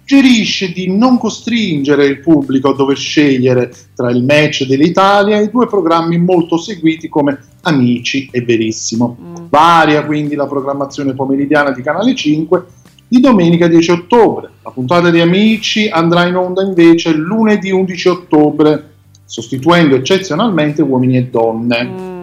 [0.08, 5.67] suggerisce di non costringere il pubblico a dover scegliere tra il match dell'Italia e due
[5.67, 9.17] programmi molto seguiti come Amici e Verissimo.
[9.20, 9.36] Mm.
[9.50, 12.65] Varia quindi la programmazione pomeridiana di Canale 5
[13.06, 14.50] di domenica 10 ottobre.
[14.63, 18.91] La puntata di Amici andrà in onda invece lunedì 11 ottobre,
[19.26, 21.84] sostituendo eccezionalmente uomini e donne.
[21.84, 22.17] Mm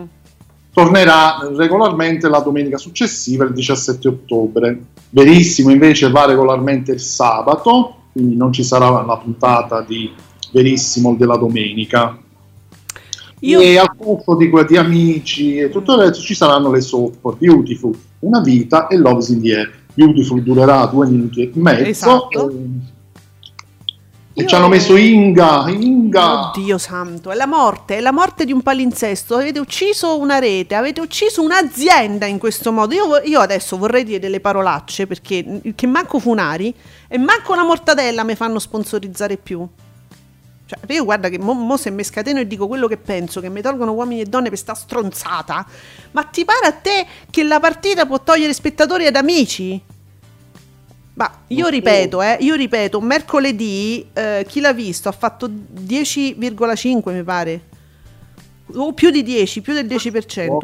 [0.75, 4.83] tornerà regolarmente la domenica successiva, il 17 ottobre.
[5.11, 10.13] Verissimo invece va regolarmente il sabato, quindi non ci sarà la puntata di
[10.51, 12.19] Verissimo della domenica.
[13.41, 13.61] Io...
[13.61, 17.97] E al posto di, di amici e tutto il resto ci saranno le soap Beautiful,
[18.21, 19.73] Una vita e Love's in the Air.
[19.95, 21.85] Beautiful durerà due minuti e mezzo.
[21.85, 22.51] Esatto.
[22.51, 22.93] E
[24.37, 24.49] e Io...
[24.49, 26.49] ci hanno messo Inga, Inga.
[26.49, 29.37] Oddio santo, è la morte, è la morte di un palinsesto.
[29.37, 32.94] Avete ucciso una rete, avete ucciso un'azienda in questo modo.
[32.94, 36.75] Io, io adesso vorrei dire delle parolacce perché che manco Funari
[37.07, 39.64] e manco una mortadella mi fanno sponsorizzare più.
[40.66, 43.49] Cioè, io guarda che mo, mo se mi scateno e dico quello che penso, che
[43.49, 45.64] mi tolgono uomini e donne per sta stronzata,
[46.11, 49.81] ma ti pare a te che la partita può togliere spettatori ed amici?
[51.14, 57.22] Ma io ripeto, eh, io ripeto, mercoledì eh, chi l'ha visto ha fatto 10,5 mi
[57.22, 57.61] pare,
[58.74, 60.59] o più di 10, più del 10%.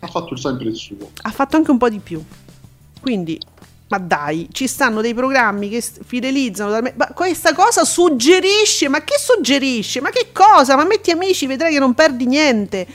[0.00, 1.10] Ha fatto sempre il suo.
[1.22, 2.20] Ha fatto anche un po' di più.
[3.00, 3.40] Quindi,
[3.88, 6.80] ma dai, ci stanno dei programmi che fidelizzano.
[6.96, 10.00] Ma questa cosa suggerisce, ma che suggerisce?
[10.00, 10.74] Ma che cosa?
[10.74, 12.86] Ma metti amici, vedrai che non perdi niente.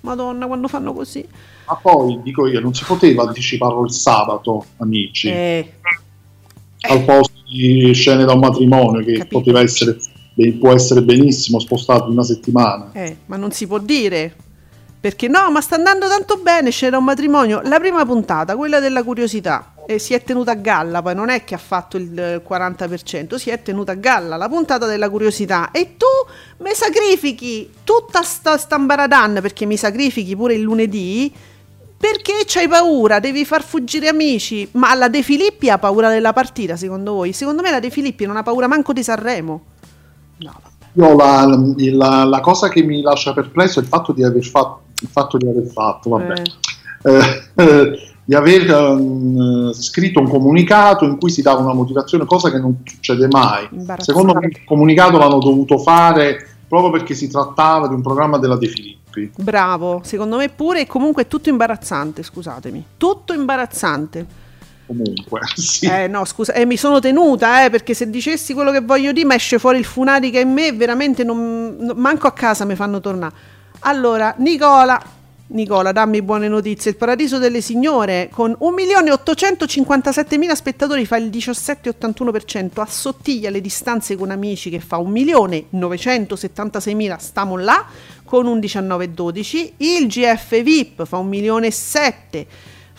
[0.00, 1.24] Madonna, quando fanno così.
[1.66, 5.28] Ma poi, dico io, non si poteva anticiparlo il sabato, amici.
[5.28, 5.74] Eh
[6.88, 9.38] al posto di scene da un matrimonio che Capito.
[9.38, 9.98] poteva essere
[10.58, 12.90] può essere benissimo spostato una settimana.
[12.92, 14.34] Eh, ma non si può dire.
[15.00, 17.62] Perché no, ma sta andando tanto bene, c'era un matrimonio.
[17.64, 21.42] La prima puntata, quella della curiosità, e si è tenuta a galla, poi non è
[21.42, 25.70] che ha fatto il 40%, si è tenuta a galla la puntata della curiosità.
[25.70, 26.06] E tu
[26.58, 31.32] mi sacrifichi tutta sta stambaradan, perché mi sacrifichi pure il lunedì,
[32.00, 33.20] perché c'hai paura?
[33.20, 34.66] Devi far fuggire amici?
[34.72, 37.34] Ma la De Filippi ha paura della partita, secondo voi?
[37.34, 39.60] Secondo me la De Filippi non ha paura manco di Sanremo.
[40.38, 40.60] No,
[40.94, 41.44] Io la,
[41.76, 45.36] la, la, cosa che mi lascia perplesso è il fatto di aver fatto, il fatto
[45.36, 46.42] di aver fatto, vabbè.
[47.02, 47.42] Eh.
[47.54, 52.58] Eh, di aver um, scritto un comunicato in cui si dava una motivazione, cosa che
[52.58, 53.68] non succede mai.
[53.98, 58.56] Secondo me il comunicato l'hanno dovuto fare proprio perché si trattava di un programma della
[58.56, 59.32] De Filippi.
[59.38, 62.84] Bravo, secondo me pure e comunque è tutto imbarazzante, scusatemi.
[62.96, 64.24] Tutto imbarazzante.
[64.86, 65.86] Comunque, sì.
[65.86, 69.26] Eh no, scusa, eh, mi sono tenuta, eh, perché se dicessi quello che voglio dire,
[69.26, 72.76] mi esce fuori il funari che in me, veramente non, non, manco a casa mi
[72.76, 73.34] fanno tornare.
[73.80, 75.02] Allora, Nicola,
[75.52, 76.92] Nicola, dammi buone notizie.
[76.92, 84.70] Il Paradiso delle Signore con 1.857.000 spettatori fa il 17,81%, assottiglia le distanze con amici
[84.70, 87.84] che fa 1.976.000, stiamo là,
[88.24, 89.72] con un 19,12.
[89.78, 92.46] Il GF VIP fa 1.700.000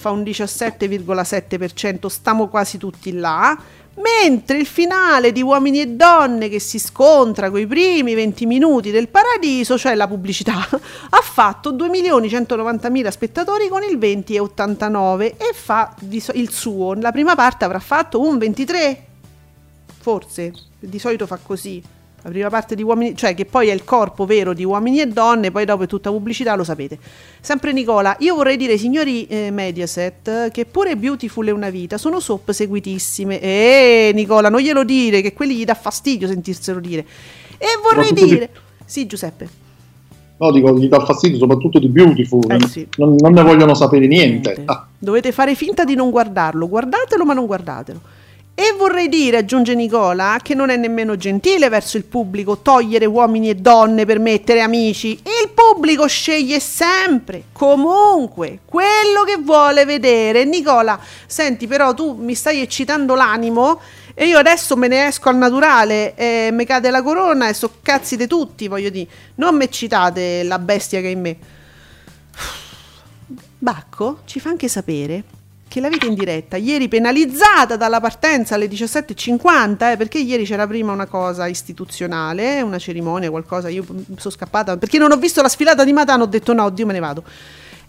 [0.01, 3.55] fa un 17,7%, stiamo quasi tutti là.
[4.01, 8.89] Mentre il finale di Uomini e Donne che si scontra con i primi 20 minuti
[8.89, 15.95] del paradiso, cioè la pubblicità, ha fatto 2.190.000 spettatori con il 20,89 e fa
[16.33, 16.93] il suo.
[16.93, 19.05] La prima parte avrà fatto un 23,
[19.99, 23.83] forse, di solito fa così la prima parte di uomini, cioè che poi è il
[23.83, 26.99] corpo vero di uomini e donne, poi dopo è tutta pubblicità, lo sapete.
[27.39, 32.19] Sempre Nicola, io vorrei dire, signori eh, Mediaset, che pure Beautiful e una vita sono
[32.19, 33.39] soap seguitissime.
[33.39, 37.05] Eh, Nicola, non glielo dire, che quelli gli dà fastidio sentirselo dire.
[37.57, 38.49] E vorrei dire...
[38.53, 38.59] Di...
[38.85, 39.49] Sì, Giuseppe.
[40.37, 42.87] No, dico, gli dà fastidio soprattutto di Beautiful, eh, sì.
[42.97, 44.53] non, non, ne vogliono sapere niente.
[44.53, 44.71] niente.
[44.71, 44.87] Ah.
[44.97, 48.01] Dovete fare finta di non guardarlo, guardatelo ma non guardatelo.
[48.53, 53.49] E vorrei dire, aggiunge Nicola, che non è nemmeno gentile verso il pubblico togliere uomini
[53.49, 55.13] e donne per mettere amici.
[55.13, 60.45] Il pubblico sceglie sempre, comunque, quello che vuole vedere.
[60.45, 63.79] Nicola, senti però tu mi stai eccitando l'animo
[64.13, 67.77] e io adesso me ne esco al naturale e mi cade la corona e so
[67.81, 69.09] cazzi di tutti, voglio dire.
[69.35, 71.37] Non mi eccitate la bestia che è in me.
[73.57, 75.23] Bacco ci fa anche sapere
[75.71, 80.67] che la vita in diretta, ieri penalizzata dalla partenza alle 17.50, eh, perché ieri c'era
[80.67, 83.85] prima una cosa istituzionale, una cerimonia, qualcosa, io
[84.17, 86.91] sono scappata, perché non ho visto la sfilata di Matano, ho detto no, oddio me
[86.91, 87.23] ne vado.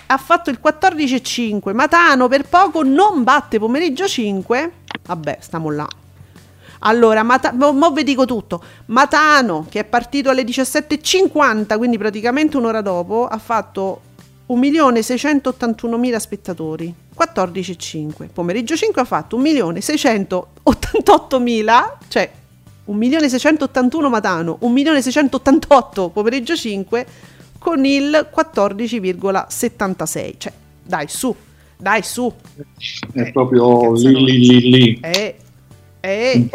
[0.06, 4.72] Ha fatto il 14.5, Matano per poco non batte pomeriggio 5,
[5.04, 5.88] vabbè, stiamo là.
[6.84, 8.62] Allora, Mata- mo, mo vi dico tutto.
[8.86, 14.02] Matano, che è partito alle 17.50, quindi praticamente un'ora dopo, ha fatto
[14.50, 18.28] 1.681.000 spettatori, 14,5.
[18.32, 22.30] Pomeriggio 5 ha fatto 1.688.000, cioè
[22.88, 27.06] 1.681 Matano, 1.688 pomeriggio 5
[27.58, 30.34] con il 14,76.
[30.38, 30.52] Cioè,
[30.82, 31.36] dai su,
[31.76, 32.32] dai su.
[33.12, 34.98] È eh, proprio lì, lì, lì, lì.
[35.00, 35.36] È,
[36.00, 36.48] è un,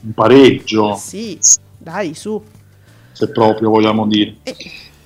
[0.00, 0.96] un pareggio.
[0.96, 1.38] Sì,
[1.78, 2.42] dai su.
[3.12, 4.34] Se proprio vogliamo dire.
[4.42, 4.56] Eh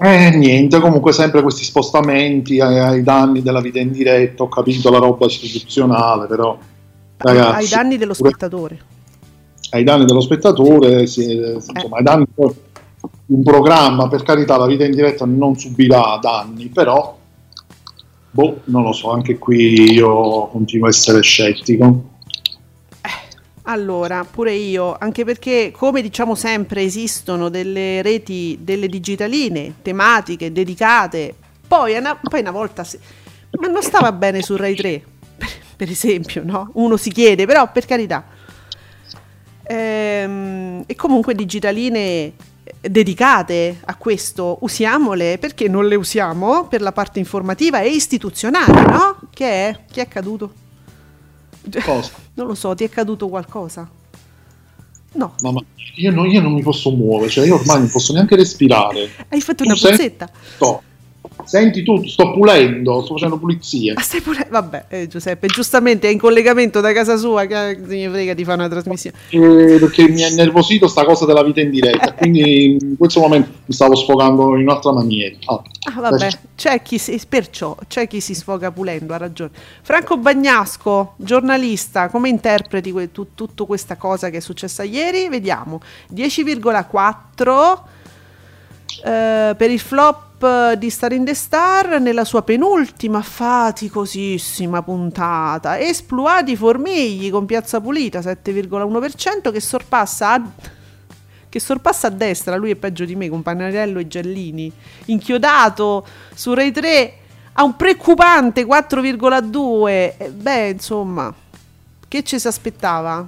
[0.01, 4.91] eh, niente, comunque sempre questi spostamenti ai, ai, danni della vita in diretta, ho capito
[4.91, 6.57] la roba istituzionale, però
[7.17, 8.79] ragazzi, ai danni dello spettatore.
[9.71, 11.53] Ai danni dello spettatore, sì, eh.
[11.55, 16.69] insomma, ai danni di un programma, per carità, la vita in diretta non subirà danni,
[16.69, 17.17] però
[18.31, 22.08] boh, non lo so, anche qui io continuo a essere scettico.
[23.71, 31.35] Allora, pure io, anche perché come diciamo sempre esistono delle reti, delle digitaline tematiche dedicate,
[31.67, 32.99] poi una, poi una volta, si,
[33.61, 35.05] ma non stava bene su Rai 3,
[35.77, 36.71] per esempio, no?
[36.75, 38.25] Uno si chiede, però per carità.
[39.65, 42.33] Ehm, e comunque digitaline
[42.81, 49.19] dedicate a questo, usiamole perché non le usiamo per la parte informativa e istituzionale, no?
[49.31, 49.81] Che è?
[49.93, 50.67] Che è accaduto?
[51.85, 52.11] Cosa?
[52.35, 53.89] Non lo so, ti è caduto qualcosa?
[55.13, 55.35] No.
[55.41, 55.63] Mamma,
[55.97, 59.11] io, no, io non mi posso muovere, cioè io ormai non posso neanche respirare.
[59.29, 60.31] Hai fatto tu una puzzetta?
[60.55, 60.83] Sto.
[61.45, 63.95] Senti tu, sto pulendo, sto facendo pulizie.
[63.95, 64.49] Ma stai pulendo?
[64.51, 68.59] Vabbè, eh, Giuseppe, giustamente è in collegamento da casa sua che mi frega di fare
[68.59, 69.17] una trasmissione.
[69.31, 73.51] Eh, perché mi ha nervosito sta cosa della vita in diretta, quindi in questo momento
[73.65, 75.37] mi stavo sfogando in un'altra maniera.
[75.47, 75.63] Ah,
[75.95, 79.51] ah vabbè, c'è chi, si, perciò, c'è chi si sfoga pulendo, ha ragione.
[79.83, 85.29] Franco Bagnasco, giornalista, come interpreti que- tu- tutta questa cosa che è successa ieri?
[85.29, 85.81] Vediamo,
[86.13, 87.79] 10,4
[89.05, 90.28] eh, per il flop
[90.77, 95.79] di Star in the Star nella sua penultima faticosissima puntata.
[95.81, 100.43] Espluati formigli con Piazza Pulita 7,1% che sorpassa a,
[101.49, 104.71] che sorpassa a destra, lui è peggio di me con Panarello e Giallini,
[105.07, 107.13] inchiodato su Rai 3
[107.55, 110.31] a un preoccupante 4,2.
[110.31, 111.35] beh, insomma,
[112.07, 113.27] che ci si aspettava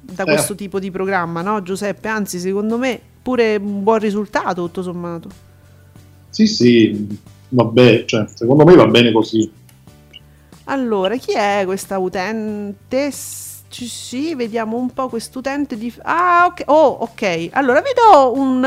[0.00, 0.26] da eh.
[0.26, 2.08] questo tipo di programma, no Giuseppe?
[2.08, 5.51] Anzi, secondo me pure un buon risultato tutto sommato.
[6.32, 7.18] Sì, sì,
[7.50, 9.52] vabbè, cioè, secondo me va bene così.
[10.64, 13.10] Allora, chi è questa utente?
[13.12, 15.92] Sì, vediamo un po' quest'utente di...
[16.02, 16.62] Ah, ok.
[16.66, 17.48] Oh, ok.
[17.52, 18.64] Allora, vi do un,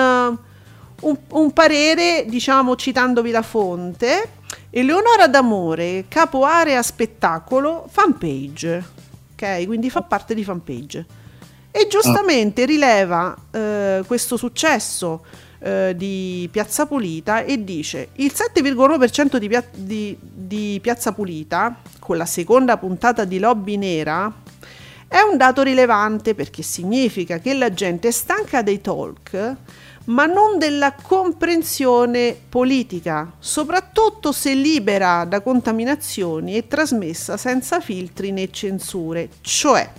[1.01, 4.30] un, un parere, diciamo, citandovi la fonte.
[4.70, 8.84] Eleonora D'Amore, capo area spettacolo, fanpage.
[9.34, 11.05] Ok, quindi fa parte di fanpage.
[11.72, 12.66] E giustamente ah.
[12.66, 15.26] rileva eh, questo successo
[15.66, 22.18] eh, di Piazza Pulita e dice il 7,1% di, pia- di, di Piazza Pulita con
[22.18, 24.32] la seconda puntata di Lobby Nera
[25.07, 29.55] È un dato rilevante perché significa che la gente è stanca dei talk,
[30.05, 38.51] ma non della comprensione politica, soprattutto se libera da contaminazioni e trasmessa senza filtri né
[38.51, 39.30] censure.
[39.41, 39.89] Cioè,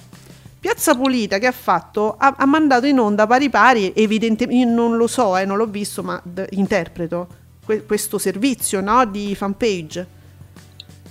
[0.59, 4.97] Piazza Pulita che ha fatto ha, ha mandato in onda pari pari, evidentemente, io non
[4.97, 7.29] lo so, eh, non l'ho visto, ma d- interpreto
[7.65, 10.15] que- questo servizio no, di fanpage.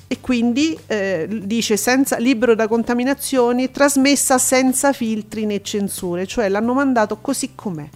[0.08, 6.74] E quindi eh, dice senza, libero da contaminazioni, trasmessa senza filtri né censure, cioè l'hanno
[6.74, 7.90] mandato così com'è.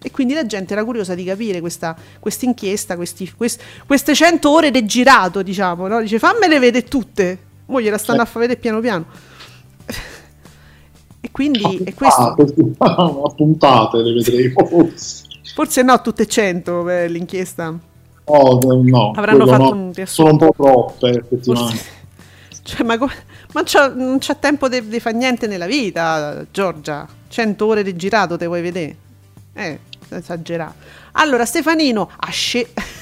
[0.00, 1.96] E quindi la gente era curiosa di capire questa
[2.42, 6.00] inchiesta, quest, queste 100 ore di girato, diciamo, no?
[6.00, 7.46] Dice fammele vedere tutte.
[7.66, 9.06] Mo gliela stanno a far vedere piano piano.
[11.28, 12.34] E quindi è questo.
[12.78, 15.26] A puntate le vedremo forse.
[15.54, 17.76] Forse no, tutte 100 per l'inchiesta.
[18.24, 19.70] Oh, no, Avranno fatto no.
[19.70, 20.06] un riassunto.
[20.06, 21.76] Sono un po' troppe, effettivamente.
[21.76, 21.96] Forse...
[22.68, 23.12] Cioè, ma, come...
[23.54, 27.08] ma c'ho, non c'è tempo di fare niente nella vita, Giorgia.
[27.28, 28.96] 100 ore di girato te vuoi vedere?
[29.54, 29.78] Eh,
[30.10, 30.74] esagerato.
[31.12, 32.68] Allora, Stefanino, asce...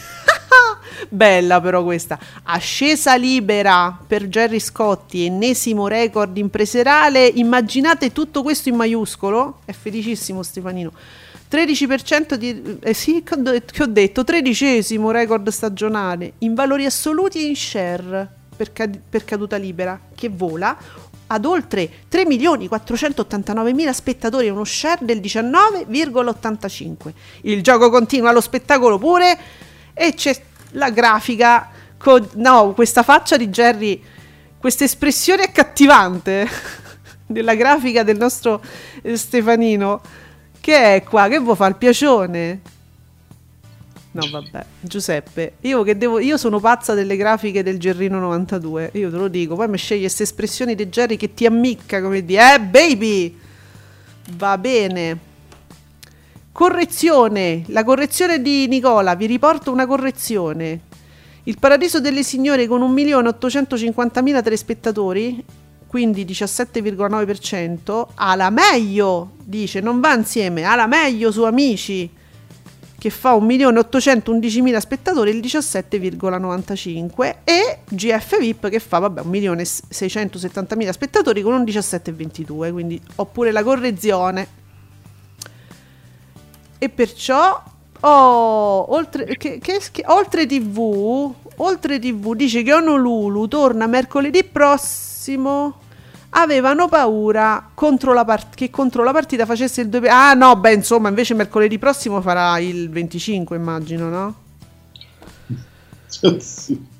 [1.08, 2.18] Bella però questa.
[2.44, 7.26] Ascesa libera per Gerry Scotti, ennesimo record impresariale.
[7.26, 9.60] Immaginate tutto questo in maiuscolo.
[9.64, 10.92] È felicissimo Stefanino.
[11.50, 12.78] 13% di...
[12.80, 13.34] Eh sì, che
[13.82, 19.56] ho detto, tredicesimo record stagionale in valori assoluti e in share per, cad- per caduta
[19.56, 20.76] libera, che vola
[21.28, 27.12] ad oltre 3.489.000 spettatori e uno share del 19,85.
[27.42, 29.38] Il gioco continua, lo spettacolo pure
[29.98, 30.38] e c'è
[30.72, 34.02] la grafica con no, questa faccia di Jerry,
[34.58, 36.46] questa espressione accattivante
[37.24, 38.62] della grafica del nostro
[39.00, 40.02] eh, Stefanino
[40.60, 42.60] che è qua che vuoi fare il piacione
[44.16, 46.18] No, vabbè, Giuseppe, io che devo.
[46.18, 48.92] Io sono pazza delle grafiche del Gerrino 92.
[48.94, 49.56] Io te lo dico.
[49.56, 53.38] Poi mi scegli queste espressioni di Jerry che ti ammicca come di eh, baby.
[54.30, 55.25] Va bene.
[56.56, 57.64] Correzione.
[57.66, 59.14] La correzione di Nicola.
[59.14, 60.80] Vi riporto una correzione.
[61.42, 65.44] Il Paradiso delle Signore con 1.850.000 telespettatori,
[65.86, 72.10] quindi 17,9%, ha la meglio, dice, non va insieme, ha la meglio su Amici
[72.98, 81.52] che fa 1.811.000 spettatori, il 17,95 e GF VIP che fa vabbè 1.670.000 spettatori con
[81.52, 84.64] un 17,22, quindi oppure la correzione.
[86.78, 87.62] E perciò
[88.00, 95.84] oh, oltre, che, che, che, oltre TV, oltre TV dice che Honolulu torna mercoledì prossimo
[96.30, 101.08] avevano paura contro part- che contro la partita facesse il 2 Ah no, beh, insomma,
[101.08, 104.34] invece mercoledì prossimo farà il 25, immagino, no?
[106.38, 106.94] sì.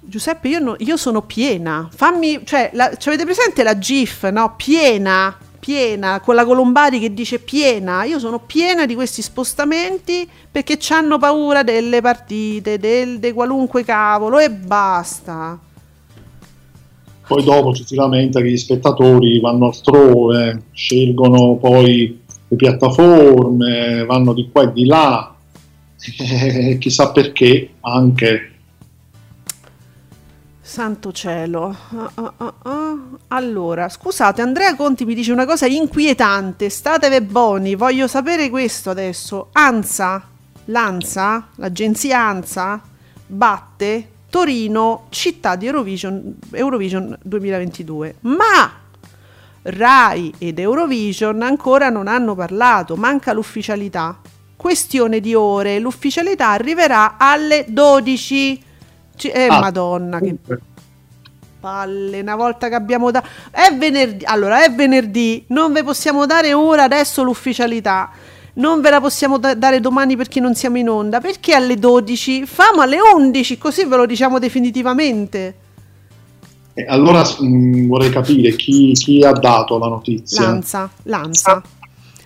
[0.00, 1.88] Giuseppe, io, no, io, sono piena.
[1.90, 4.54] Fammi, cioè, la, avete presente la GIF, no?
[4.56, 5.34] Piena,
[5.64, 8.02] piena, con la Colombari che dice piena.
[8.02, 14.40] Io sono piena di questi spostamenti perché hanno paura delle partite, del, de qualunque cavolo
[14.40, 15.56] e basta.
[17.28, 24.32] Poi dopo ci si lamenta che gli spettatori vanno altrove, scelgono poi le piattaforme, vanno
[24.32, 25.32] di qua e di là,
[26.18, 28.48] e chissà perché anche.
[30.72, 31.76] Santo cielo.
[31.90, 36.70] Uh, uh, uh, allora, scusate, Andrea Conti mi dice una cosa inquietante.
[36.70, 39.50] Statevi buoni, voglio sapere questo adesso.
[39.52, 40.22] ANSA,
[40.64, 42.80] l'ANSA, l'agenzia ANSA,
[43.26, 48.14] batte Torino, città di Eurovision, Eurovision 2022.
[48.20, 48.72] Ma
[49.64, 54.18] Rai ed Eurovision ancora non hanno parlato, manca l'ufficialità.
[54.56, 58.70] Questione di ore, l'ufficialità arriverà alle 12.
[59.22, 60.34] C- eh, ah, madonna, che
[61.60, 63.28] palle, una volta che abbiamo dato...
[63.52, 68.10] È venerdì, allora è venerdì, non vi possiamo dare ora adesso l'ufficialità
[68.54, 72.44] non ve la possiamo da- dare domani perché non siamo in onda, perché alle 12?
[72.44, 75.54] Famo alle 11, così ve lo diciamo definitivamente.
[76.74, 80.42] Eh, allora mh, mm, vorrei capire chi, chi, ha dato la notizia.
[80.42, 81.62] L'ANSA, l'ANSA.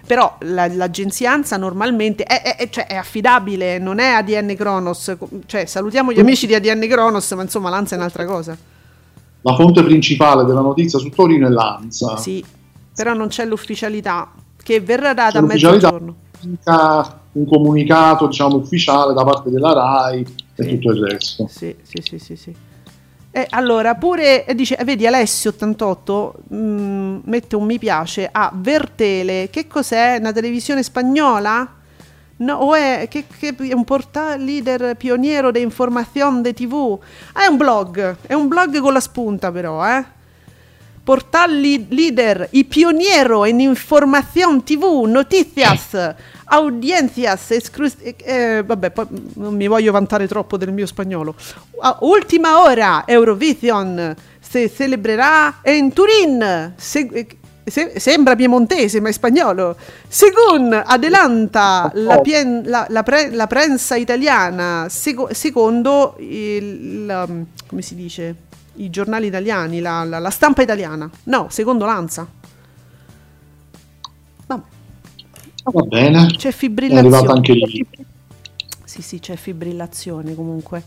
[0.06, 5.16] Però la, l'agenzia ANSA normalmente è, è, cioè è, affidabile, non è ADN Kronos.
[5.46, 8.56] Cioè, salutiamo gli amici di ADN Kronos, ma insomma l'ANSA è un'altra cosa.
[9.40, 12.16] La fonte principale della notizia su Torino è l'ANSA.
[12.16, 12.44] Sì,
[12.94, 14.32] però non c'è l'ufficialità
[14.62, 16.14] che verrà data a mezzogiorno.
[17.32, 20.62] Un comunicato diciamo, ufficiale da parte della RAI sì.
[20.62, 21.46] e tutto il resto.
[21.48, 22.36] Sì, sì, sì, sì.
[22.36, 22.65] sì.
[23.36, 29.50] E allora, pure dice, vedi Alessio88 mm, mette un mi piace a Vertele.
[29.50, 30.16] Che cos'è?
[30.18, 31.70] Una televisione spagnola?
[32.38, 36.98] No, o è, che, che, è un portale leader pioniero di informazione di TV?
[37.34, 40.02] Ah, è un blog, è un blog con la spunta però, eh?
[41.06, 45.94] Portal líder y pionero en información TV, noticias,
[46.46, 51.36] audiencias, exclus- eh, vabbè, poi non mi voglio vantare troppo del mio spagnolo.
[51.80, 56.72] A ultima ora, Eurovision si celebrerà in Turin.
[56.76, 57.26] Se-
[57.64, 59.76] se- sembra piemontese, ma è spagnolo.
[60.08, 67.28] Segun adelanta la, pien- la- la pre- la prensa italiana, seco- secondo il, la-
[67.68, 68.34] come si dice?
[68.76, 71.10] I giornali italiani, la, la- la stampa italiana.
[71.24, 72.26] No, secondo l'ANSA.
[74.46, 74.62] Vabbè,
[75.64, 76.34] Va bene.
[76.36, 76.52] c'è
[76.88, 76.98] È fibrillazione.
[76.98, 77.86] arrivata anche lì.
[78.84, 80.84] Sì, sì, c'è fibrillazione comunque.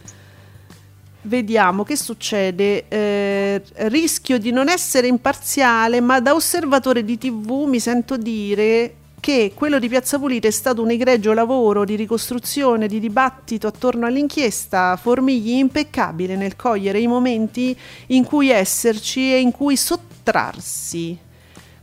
[1.21, 2.87] Vediamo che succede.
[2.87, 9.51] Eh, rischio di non essere imparziale, ma da osservatore di TV mi sento dire che
[9.53, 14.97] quello di Piazza Pulita è stato un egregio lavoro di ricostruzione, di dibattito attorno all'inchiesta,
[14.97, 21.17] Formigli impeccabile nel cogliere i momenti in cui esserci e in cui sottrarsi.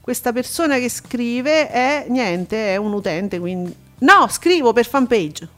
[0.00, 3.74] Questa persona che scrive è niente, è un utente, quindi...
[3.98, 5.48] No, scrivo per fanpage.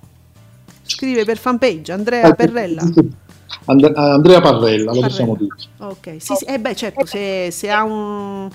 [0.83, 2.83] Scrive per fanpage, Andrea Perrella.
[3.67, 5.07] And- Andrea Parrella, lo Parrella.
[5.07, 5.55] possiamo dire.
[5.79, 6.45] Ok, sì, sì.
[6.45, 8.49] Eh beh, certo, se, se ha un,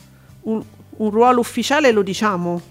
[0.43, 0.63] un-
[0.97, 2.61] un ruolo ufficiale lo diciamo.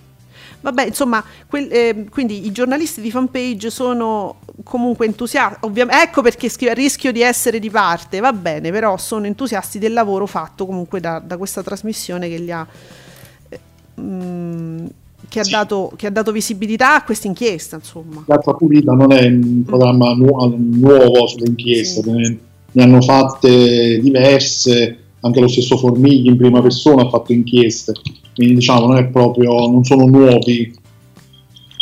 [0.63, 6.49] Vabbè, insomma, quel- eh, quindi i giornalisti di fanpage sono comunque entusiasti, ovviamente, ecco perché
[6.49, 10.65] scrive a rischio di essere di parte, va bene, però sono entusiasti del lavoro fatto
[10.65, 12.65] comunque da, da questa trasmissione che li ha...
[13.49, 13.61] eh,
[14.01, 14.87] mm,
[15.29, 15.51] che ha, Sì.
[15.51, 18.23] dato, che ha dato visibilità a questa inchiesta, insomma.
[18.25, 22.11] Piazza Pulita non è un programma nu- nuovo sulle inchieste, Sì.
[22.11, 22.39] ne,
[22.71, 27.93] ne hanno fatte diverse, anche lo stesso Formigli in prima persona ha fatto inchieste,
[28.35, 30.73] quindi diciamo non è proprio, non sono nuovi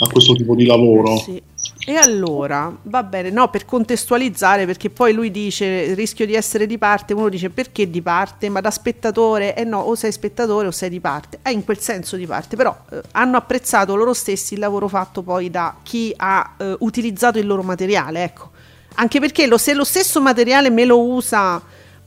[0.03, 1.17] a questo tipo di lavoro.
[1.19, 1.43] Sì.
[1.87, 6.77] E allora, va bene, no, per contestualizzare, perché poi lui dice rischio di essere di
[6.77, 10.71] parte, uno dice perché di parte, ma da spettatore, eh no, o sei spettatore o
[10.71, 14.55] sei di parte, è in quel senso di parte, però eh, hanno apprezzato loro stessi
[14.55, 18.51] il lavoro fatto poi da chi ha eh, utilizzato il loro materiale, ecco.
[18.95, 21.61] Anche perché lo- se lo stesso materiale me lo usa,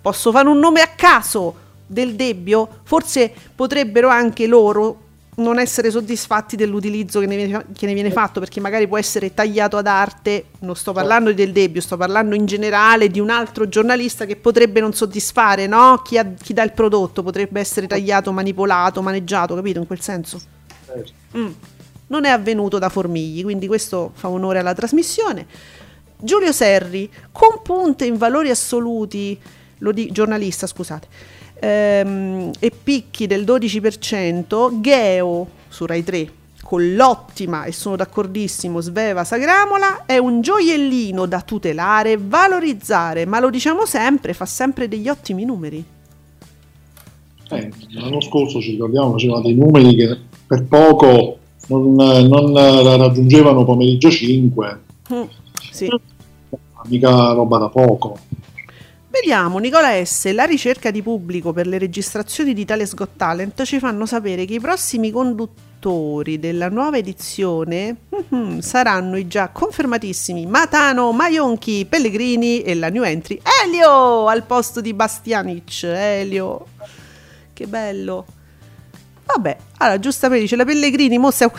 [0.03, 1.55] posso fare un nome a caso
[1.87, 4.99] del Debbio, forse potrebbero anche loro
[5.35, 9.33] non essere soddisfatti dell'utilizzo che ne, viene, che ne viene fatto perché magari può essere
[9.33, 10.47] tagliato ad arte.
[10.59, 14.81] Non sto parlando del Debbio sto parlando in generale di un altro giornalista che potrebbe
[14.81, 16.01] non soddisfare no?
[16.03, 19.79] chi, ha- chi dà il prodotto potrebbe essere tagliato manipolato maneggiato capito?
[19.79, 20.39] In quel senso.
[21.35, 21.51] Mm.
[22.07, 25.47] non è avvenuto da Formigli quindi questo fa onore alla trasmissione.
[26.19, 29.39] Giulio Serri con punte in valori assoluti
[29.91, 31.07] di, giornalista scusate
[31.59, 39.23] ehm, e picchi del 12%, Geo su Rai 3 con l'ottima, e sono d'accordissimo, Sveva
[39.23, 45.43] Sagramola, è un gioiellino da tutelare, valorizzare, ma lo diciamo sempre, fa sempre degli ottimi
[45.43, 45.83] numeri.
[47.49, 50.17] Eh, l'anno scorso ci ricordiamo facevano dei numeri che
[50.47, 52.53] per poco non, non
[52.97, 54.79] raggiungevano pomeriggio 5,
[55.13, 55.23] Mm,
[55.69, 55.89] sì.
[56.87, 58.17] mica roba da poco.
[59.13, 60.33] Vediamo, Nicola S.
[60.33, 64.55] La ricerca di pubblico per le registrazioni di Italia Got Talent ci fanno sapere che
[64.55, 72.73] i prossimi conduttori della nuova edizione mhm, saranno i già confermatissimi Matano, Maionchi, Pellegrini e
[72.73, 75.83] la new entry Elio al posto di Bastianic.
[75.83, 76.65] Elio,
[77.53, 78.25] che bello.
[79.25, 81.51] Vabbè, allora giustamente dice la Pellegrini, mo si è,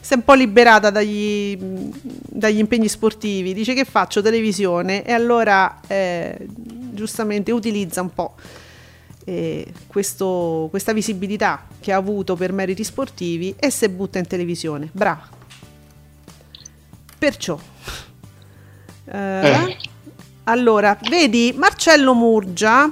[0.00, 5.78] si è un po' liberata dagli, dagli impegni sportivi, dice che faccio televisione e allora
[5.86, 6.48] eh,
[7.00, 8.34] giustamente utilizza un po'
[9.24, 14.88] eh, questo- questa visibilità che ha avuto per meriti sportivi e si butta in televisione.
[14.92, 15.28] Brava.
[17.18, 17.58] Perciò.
[19.06, 19.76] eh, Eh.
[20.44, 22.90] Allora, vedi Marcello Murgia,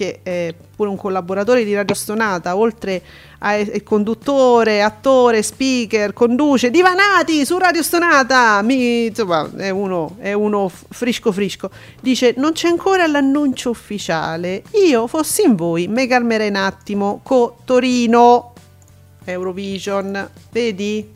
[0.00, 3.02] che è pure un collaboratore di Radio Stonata, oltre
[3.40, 10.70] a conduttore, attore, speaker, conduce Divanati su Radio Stonata, mi, insomma è uno, è uno
[10.70, 11.70] frisco frisco,
[12.00, 17.58] dice non c'è ancora l'annuncio ufficiale, io fossi in voi mi calmerei un attimo, co
[17.66, 18.54] Torino,
[19.24, 21.12] Eurovision, vedi?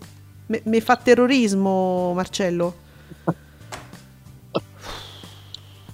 [0.47, 2.75] Mi fa terrorismo Marcello.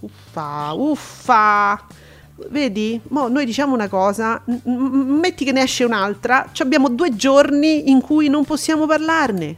[0.01, 1.87] Uffa, uffa.
[2.49, 3.01] Vedi?
[3.09, 7.15] Mo noi diciamo una cosa, m- m- metti che ne esce un'altra, ci abbiamo due
[7.15, 9.57] giorni in cui non possiamo parlarne.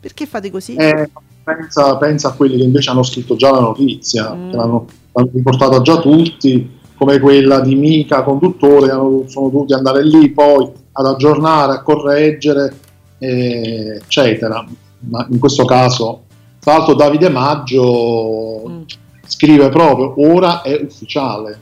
[0.00, 0.74] Perché fate così?
[0.74, 1.10] Eh,
[1.44, 4.50] pensa, pensa a quelli che invece hanno scritto già la notizia, Mm.
[4.50, 10.04] che l'hanno, l'hanno riportata già tutti, come quella di Mica conduttore, hanno- sono dovuti andare
[10.04, 12.74] lì poi ad aggiornare, a correggere,
[13.18, 14.64] eh, eccetera.
[15.10, 16.22] Ma in questo caso,
[16.60, 18.82] tra l'altro, Davide Maggio Mm.
[19.26, 21.60] scrive proprio ora è ufficiale.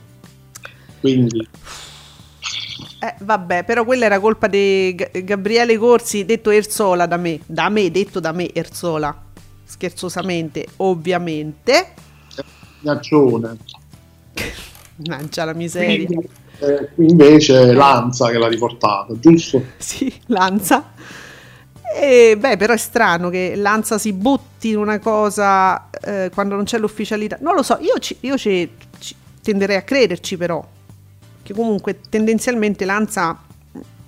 [1.03, 1.49] Quindi
[2.99, 7.69] Eh, vabbè, però quella era colpa di G- Gabriele Corsi, detto Erzola da me, da
[7.69, 9.15] me, detto da me Erzola,
[9.63, 11.93] scherzosamente, ovviamente.
[12.81, 13.57] Gnaccione.
[14.97, 16.07] Mangia la miseria.
[16.07, 16.29] Quindi,
[16.59, 19.73] eh, invece Lanza che l'ha riportato, giusto?
[19.77, 20.93] Sì, Lanza.
[21.95, 26.63] E beh, però è strano che Lanza si butti in una cosa eh, quando non
[26.65, 27.37] c'è l'ufficialità.
[27.41, 30.65] Non lo so, io, ci, io ci, ci tenderei a crederci però,
[31.43, 33.37] che comunque tendenzialmente Lanza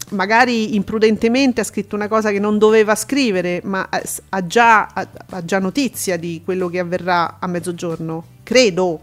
[0.10, 3.88] magari imprudentemente ha scritto una cosa che non doveva scrivere, ma
[4.30, 8.26] ha già, ha, già notizia di quello che avverrà a mezzogiorno.
[8.44, 9.00] Credo.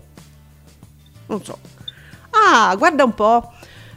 [1.27, 1.59] Non so.
[2.31, 3.53] Ah, guarda un po'.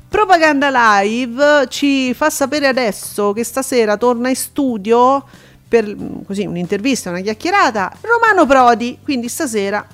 [0.07, 0.69] Propaganda
[1.01, 5.25] Live ci fa sapere adesso che stasera torna in studio
[5.67, 5.93] per
[6.25, 9.85] così un'intervista, una chiacchierata Romano Prodi, quindi stasera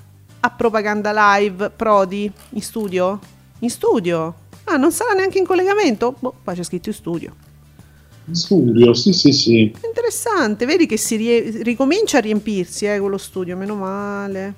[0.42, 3.20] a Propaganda Live Prodi in studio?
[3.64, 4.36] In studio?
[4.64, 6.16] Ah, non sarà neanche in collegamento?
[6.18, 7.36] Boh, qua c'è scritto in studio.
[8.26, 9.74] In studio, sì, sì, sì.
[9.84, 14.53] Interessante, vedi che si rie- ricomincia a riempirsi, eh, quello studio, meno male.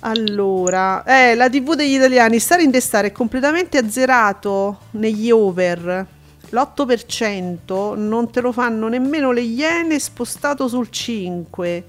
[0.00, 6.06] Allora, eh, la TV degli italiani, stare in testare è completamente azzerato negli over.
[6.50, 11.82] L'8% non te lo fanno nemmeno le iene spostato sul 5%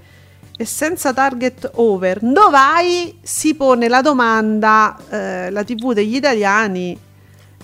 [0.60, 2.18] e senza target over.
[2.20, 3.16] Dov'hai?
[3.22, 6.98] Si pone la domanda, eh, la TV degli italiani,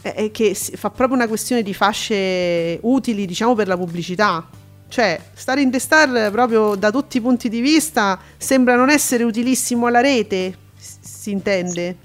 [0.00, 4.48] eh, che fa proprio una questione di fasce utili, diciamo, per la pubblicità.
[4.86, 9.86] Cioè, stare in Star proprio da tutti i punti di vista sembra non essere utilissimo
[9.86, 11.96] alla rete, si intende?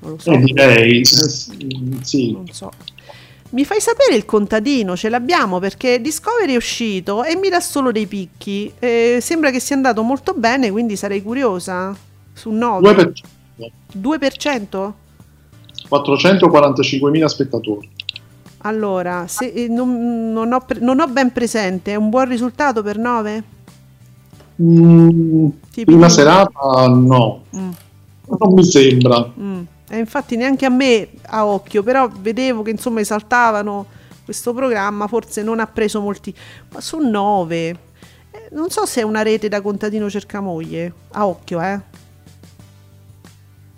[0.00, 0.32] Non lo so.
[0.32, 2.32] Eh, direi, sì.
[2.32, 2.72] Non so.
[3.52, 7.92] Mi fai sapere il contadino, ce l'abbiamo perché Discovery è uscito e mi dà solo
[7.92, 8.72] dei picchi.
[8.78, 11.94] Eh, sembra che sia andato molto bene, quindi sarei curiosa.
[12.32, 13.12] Su 9.
[13.58, 13.72] 2%?
[13.98, 14.92] 2%?
[15.90, 17.90] 445.000 spettatori.
[18.64, 22.96] Allora, se, eh, non, non, ho, non, ho, ben presente, è un buon risultato per
[22.96, 23.44] 9?
[24.62, 25.48] Mm,
[25.84, 27.70] prima serata no, mm.
[28.38, 29.30] non mi sembra.
[29.38, 29.62] Mm.
[29.92, 33.84] E infatti neanche a me a occhio, però vedevo che insomma esaltavano
[34.24, 36.34] questo programma, forse non ha preso molti,
[36.72, 37.68] ma su 9.
[38.30, 41.78] Eh, non so se è una rete da contadino cercamoglie, a occhio, eh.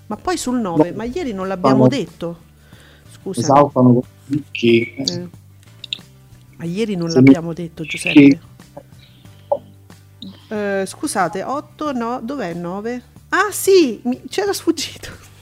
[0.06, 0.96] Ma poi sul 9, no.
[0.96, 2.38] ma ieri non l'abbiamo detto.
[3.10, 3.40] Scusa.
[3.40, 4.00] Esaltano
[4.52, 4.94] che...
[4.96, 5.28] Eh.
[6.58, 8.40] Ma ieri non l'abbiamo detto, Giuseppe.
[10.46, 13.02] Eh, scusate, 8, no, dov'è 9?
[13.30, 14.22] Ah sì, mi...
[14.28, 15.32] c'era sfuggito.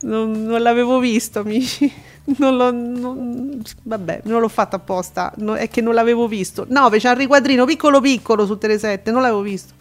[0.00, 1.92] Non, non l'avevo visto, amici.
[2.38, 5.32] Non l'ho, non, vabbè, non l'ho fatto apposta.
[5.36, 6.66] No, è che non l'avevo visto.
[6.68, 9.74] 9, c'è un riquadrino piccolo piccolo su Tele7, non l'avevo visto.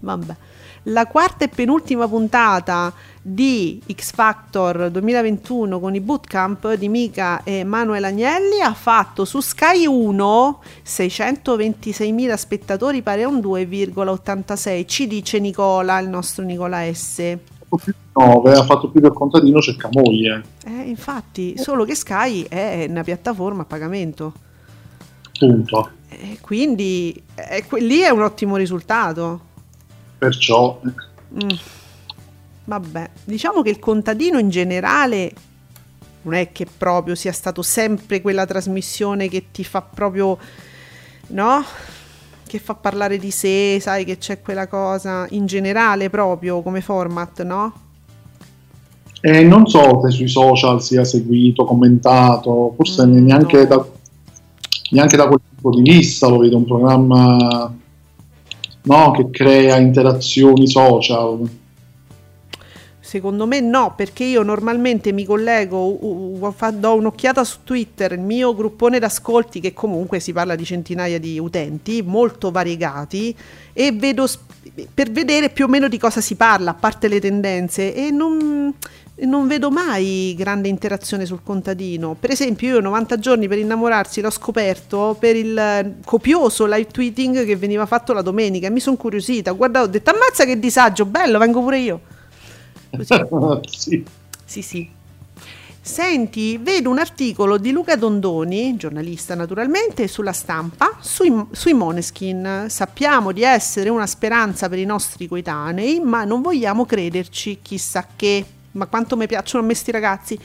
[0.00, 0.36] Vabbè.
[0.84, 7.64] La quarta e penultima puntata di X Factor 2021 con i bootcamp di Mica e
[7.64, 15.38] Manuel Agnelli ha fatto su Sky 1 626.000 spettatori pari a un 2,86 ci dice
[15.38, 17.36] Nicola, il nostro Nicola S.
[18.12, 20.42] 9 ha fatto più del contadino cerca moglie.
[20.64, 24.32] Eh, infatti, solo che Sky è una piattaforma a pagamento.
[25.38, 25.90] Punto.
[26.08, 29.40] Eh, quindi eh, lì è un ottimo risultato.
[30.18, 30.80] Perciò...
[31.32, 31.48] Mm.
[32.64, 35.32] Vabbè, diciamo che il contadino in generale
[36.22, 40.38] non è che proprio sia stato sempre quella trasmissione che ti fa proprio,
[41.28, 41.64] no?
[42.50, 47.44] Che fa parlare di sé, sai che c'è quella cosa in generale proprio come format,
[47.44, 47.72] no?
[49.20, 53.64] Eh, non so se sui social sia seguito, commentato, forse mm, neanche, no.
[53.66, 53.86] da,
[54.90, 57.72] neanche da quel punto di vista lo vedo un programma
[58.82, 61.48] no, che crea interazioni social.
[63.10, 68.20] Secondo me no, perché io normalmente mi collego, uh, uh, do un'occhiata su Twitter, il
[68.20, 73.34] mio gruppone d'ascolti, che comunque si parla di centinaia di utenti, molto variegati,
[73.72, 74.28] e vedo
[74.94, 78.72] per vedere più o meno di cosa si parla, a parte le tendenze, e non,
[79.16, 82.14] non vedo mai grande interazione sul contadino.
[82.14, 87.56] Per esempio, io 90 giorni per innamorarsi l'ho scoperto per il copioso live tweeting che
[87.56, 89.50] veniva fatto la domenica e mi sono curiosita.
[89.50, 92.00] Guarda, ho detto ammazza che disagio, bello, vengo pure io.
[93.68, 94.04] sì.
[94.44, 94.98] Sì, sì.
[95.82, 102.66] Senti, vedo un articolo di Luca Dondoni, giornalista naturalmente, sulla stampa, sui, sui Moneskin.
[102.68, 108.44] Sappiamo di essere una speranza per i nostri coetanei, ma non vogliamo crederci chissà che.
[108.72, 110.38] Ma quanto mi piacciono a me sti ragazzi.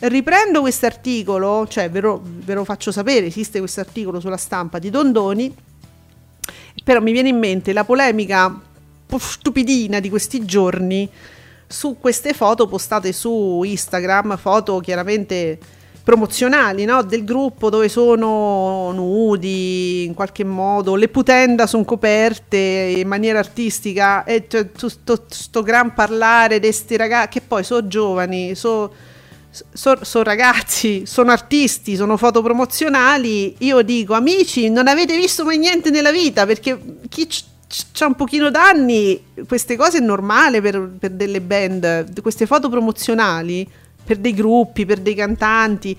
[0.00, 4.80] Riprendo questo articolo, cioè ve lo, ve lo faccio sapere, esiste questo articolo sulla stampa
[4.80, 5.54] di Dondoni,
[6.82, 8.60] però mi viene in mente la polemica
[9.16, 11.08] stupidina di questi giorni
[11.66, 15.58] su queste foto postate su Instagram, foto chiaramente
[16.04, 17.02] promozionali no?
[17.02, 24.24] del gruppo dove sono nudi in qualche modo, le putenda sono coperte in maniera artistica
[24.24, 28.92] e cioè, sto, sto, gran parlare di questi ragazzi che poi sono giovani, sono
[29.72, 33.54] so, so ragazzi, sono artisti, sono foto promozionali.
[33.60, 37.26] Io dico, amici, non avete visto mai niente nella vita perché chi
[37.98, 43.68] ha un pochino d'anni, queste cose è normale per, per delle band, queste foto promozionali
[44.04, 45.96] per dei gruppi, per dei cantanti.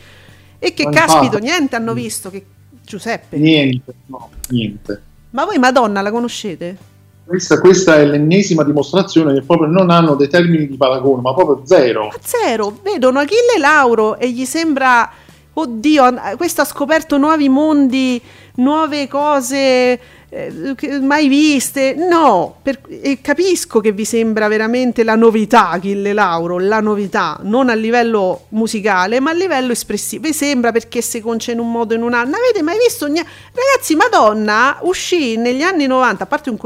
[0.59, 2.45] E che caspito, niente hanno visto che
[2.85, 3.37] Giuseppe.
[3.37, 5.01] Niente, no, niente.
[5.31, 6.77] Ma voi Madonna la conoscete?
[7.25, 11.65] Questa, questa, è l'ennesima dimostrazione che proprio non hanno dei termini di paragone, ma proprio
[11.65, 12.05] zero.
[12.05, 15.11] Ma zero, vedono Achille Lauro e gli sembra,
[15.57, 18.21] oddio, questo ha scoperto nuovi mondi,
[18.55, 19.99] nuove cose
[20.29, 21.93] eh, mai viste.
[21.93, 27.69] No, per, e capisco che vi sembra veramente la novità, Achille Lauro, la novità, non
[27.69, 30.23] a livello musicale, ma a livello espressivo.
[30.23, 32.37] Vi sembra perché si concia in un modo o in un altro.
[32.37, 33.05] Avete mai visto?
[33.05, 36.57] Ragazzi, Madonna uscì negli anni 90, a parte un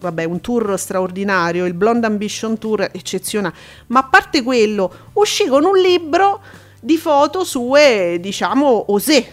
[0.00, 3.54] vabbè, un tour straordinario, il Blonde Ambition Tour eccezionale,
[3.88, 6.40] ma a parte quello, uscì con un libro
[6.80, 9.26] di foto sue, diciamo, osè.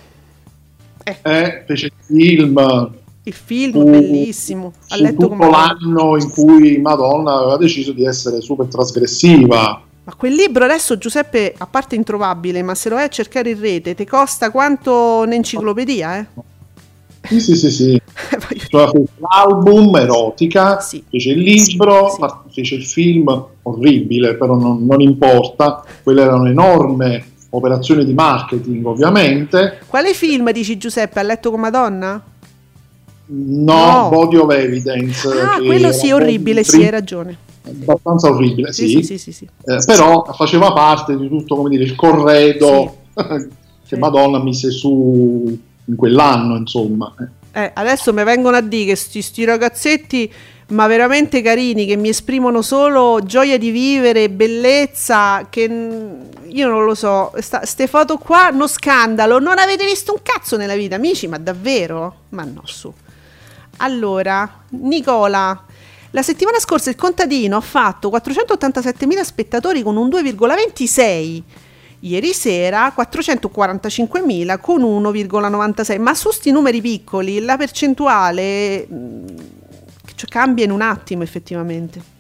[1.03, 2.95] Eh, eh fece il film
[3.27, 4.73] il film su, bellissimo.
[4.87, 9.81] Ha letto tutto l'anno in cui Madonna aveva deciso di essere super trasgressiva.
[10.03, 13.59] Ma quel libro adesso, Giuseppe, a parte introvabile, ma se lo vai a cercare in
[13.59, 16.25] rete, ti costa quanto un'enciclopedia, eh?
[17.23, 18.01] Sì, sì, sì, sì.
[18.69, 21.03] cioè, l'album erotica, sì.
[21.09, 22.51] fece il libro, sì.
[22.53, 25.83] fece il film orribile, però non, non importa.
[26.01, 29.79] Quelle erano enorme operazioni di marketing, ovviamente.
[29.87, 31.19] Quale film dici Giuseppe?
[31.19, 32.23] Ha letto con Madonna?
[33.25, 34.09] No, no.
[34.09, 35.27] Body of Evidence.
[35.27, 37.37] Ah, quello sì, orribile, sì, hai ragione.
[37.63, 38.87] Abbastanza orribile, sì.
[38.87, 42.99] sì, sì, sì, sì eh, però faceva parte di tutto, come dire, il corredo
[43.85, 47.13] che Madonna mise su in quell'anno, insomma.
[47.51, 50.31] Eh, adesso mi vengono a dire che sti, sti ragazzetti
[50.69, 56.93] ma veramente carini che mi esprimono solo gioia di vivere, bellezza, che io non lo
[56.93, 61.37] so, queste foto qua, uno scandalo, non avete visto un cazzo nella vita, amici, ma
[61.37, 62.23] davvero?
[62.29, 62.91] Ma no, su.
[63.77, 65.63] Allora, Nicola,
[66.11, 71.41] la settimana scorsa il contadino ha fatto 487.000 spettatori con un 2,26.
[72.01, 75.99] Ieri sera 445.000 con 1,96.
[75.99, 78.87] Ma su sti numeri piccoli la percentuale
[80.17, 82.15] cioè, cambia in un attimo effettivamente.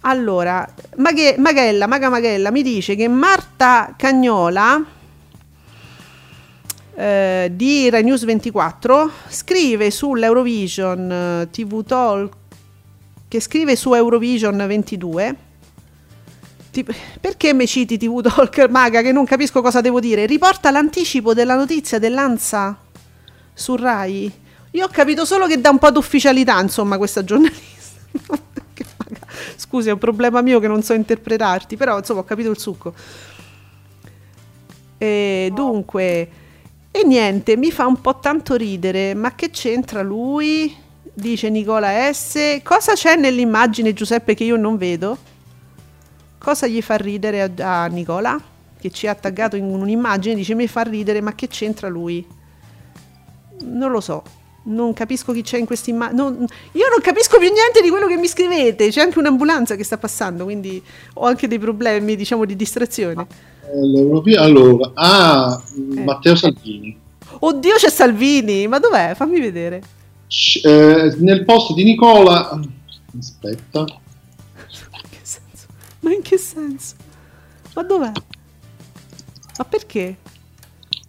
[0.00, 4.84] Allora, Maghe- Maghella, Maga Maghella mi dice che Marta Cagnola
[6.96, 12.34] eh, di Rai News 24 scrive sull'Eurovision eh, TV Talk
[13.28, 15.36] che scrive su Eurovision 22
[16.70, 16.84] ti,
[17.20, 20.26] perché mi citi TV Talk Maga che non capisco cosa devo dire?
[20.26, 22.76] Riporta l'anticipo della notizia dell'Ansa
[23.54, 24.42] su Rai
[24.74, 28.00] io ho capito solo che dà un po' d'ufficialità insomma questa giornalista
[29.56, 32.94] scusi è un problema mio che non so interpretarti però insomma ho capito il succo
[34.98, 36.42] e dunque
[36.96, 40.72] e niente, mi fa un po' tanto ridere, ma che c'entra lui?
[41.12, 42.60] Dice Nicola S.
[42.62, 45.18] Cosa c'è nell'immagine Giuseppe che io non vedo?
[46.38, 48.40] Cosa gli fa ridere a, a Nicola?
[48.78, 52.24] Che ci ha taggato in un'immagine, dice mi fa ridere, ma che c'entra lui?
[53.62, 54.22] Non lo so,
[54.64, 56.22] non capisco chi c'è in questa immagine.
[56.22, 58.88] io non capisco più niente di quello che mi scrivete.
[58.88, 60.82] C'è anche un'ambulanza che sta passando, quindi
[61.14, 63.26] ho anche dei problemi, diciamo, di distrazione.
[64.38, 65.62] Allora, ah,
[65.96, 66.00] eh.
[66.02, 66.96] Matteo Salvini.
[67.40, 69.14] Oddio, c'è Salvini, ma dov'è?
[69.14, 69.82] Fammi vedere.
[70.62, 72.60] Eh, nel posto di Nicola,
[73.18, 73.80] aspetta.
[73.80, 75.66] Ma in che senso?
[76.00, 76.94] Ma in che senso?
[77.74, 78.12] Ma dov'è?
[79.56, 80.16] Ma perché?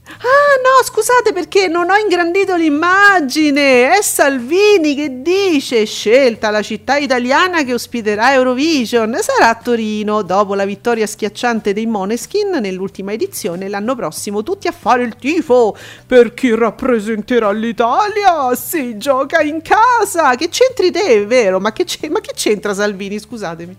[0.07, 3.97] Ah no, scusate perché non ho ingrandito l'immagine.
[3.97, 9.17] È Salvini che dice scelta la città italiana che ospiterà Eurovision.
[9.19, 14.71] Sarà a Torino dopo la vittoria schiacciante dei Moneskin nell'ultima edizione l'anno prossimo tutti a
[14.71, 15.75] fare il tifo
[16.05, 18.53] per chi rappresenterà l'Italia.
[18.55, 20.35] Si gioca in casa.
[20.35, 21.59] Che c'entri te, vero?
[21.59, 23.75] Ma che, ma che c'entra Salvini, scusatemi?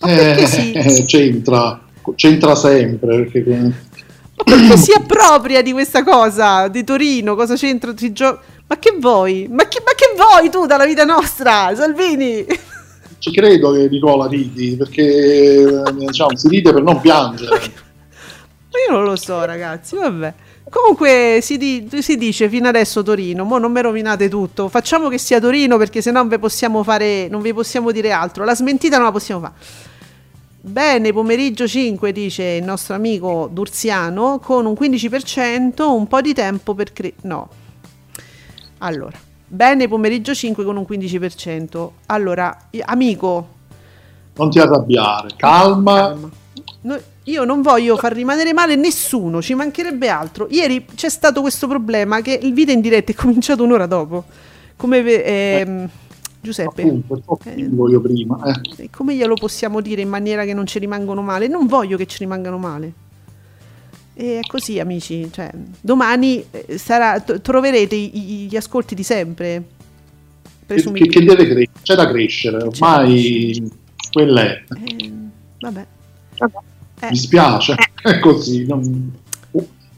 [0.00, 1.04] Ma perché eh, sì?
[1.04, 1.78] c'entra,
[2.14, 3.88] c'entra sempre perché
[4.44, 7.92] perché si appropria di questa cosa di Torino, cosa c'entra?
[7.94, 9.48] Gio- ma che vuoi?
[9.50, 12.46] Ma che, ma che vuoi tu dalla vita nostra, Salvini?
[13.18, 17.60] Ci credo che Nicola ridi, perché diciamo, si ride per non piangere.
[18.88, 20.34] io non lo so, ragazzi, vabbè.
[20.70, 25.18] Comunque si, di- si, dice fino adesso Torino, mo non mi rovinate tutto, facciamo che
[25.18, 28.54] sia Torino perché se no non vi possiamo fare, non vi possiamo dire altro, la
[28.54, 29.54] smentita non la possiamo fare.
[30.62, 36.74] Bene, pomeriggio 5 dice il nostro amico Durziano con un 15%, un po' di tempo
[36.74, 37.48] per cre- no.
[38.78, 41.90] Allora, bene pomeriggio 5 con un 15%.
[42.06, 43.48] Allora, amico,
[44.36, 46.08] non ti arrabbiare, calma.
[46.08, 46.28] calma.
[46.82, 50.46] No, io non voglio far rimanere male nessuno, ci mancherebbe altro.
[50.50, 54.24] Ieri c'è stato questo problema che il video in diretta è cominciato un'ora dopo.
[54.76, 55.88] Come ehm,
[56.42, 58.40] Giuseppe, Appunto, eh, prima.
[58.78, 58.88] Eh.
[58.90, 61.48] Come glielo possiamo dire in maniera che non ci rimangano male?
[61.48, 62.92] Non voglio che ci rimangano male.
[64.14, 65.28] E è così, amici.
[65.30, 69.64] Cioè, domani eh, sarà, troverete gli ascolti di sempre.
[70.66, 73.70] Che, che, deve crescere, c'è da crescere, ormai
[74.12, 74.64] quella è.
[74.68, 75.12] Eh,
[75.58, 75.86] vabbè.
[77.00, 77.08] Eh.
[77.10, 78.66] Mi spiace, è così.
[78.66, 79.12] Non...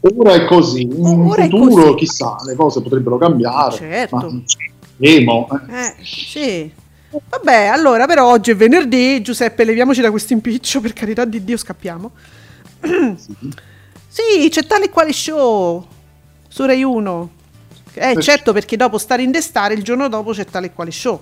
[0.00, 3.76] Ora è così, in Ora futuro chissà, le cose potrebbero cambiare.
[3.76, 4.16] Certo.
[4.16, 4.42] Ma
[4.98, 5.48] Emo.
[5.68, 6.70] Eh, sì.
[7.28, 11.56] Vabbè, allora, però oggi è venerdì, Giuseppe, leviamoci da questo impiccio, per carità di Dio,
[11.56, 12.10] scappiamo.
[12.82, 13.36] Sì,
[14.08, 15.86] sì c'è tale quale show
[16.48, 17.30] su Rai 1.
[17.94, 18.22] Eh, per...
[18.22, 21.20] certo, perché dopo stare in destare, il giorno dopo c'è tale quale show.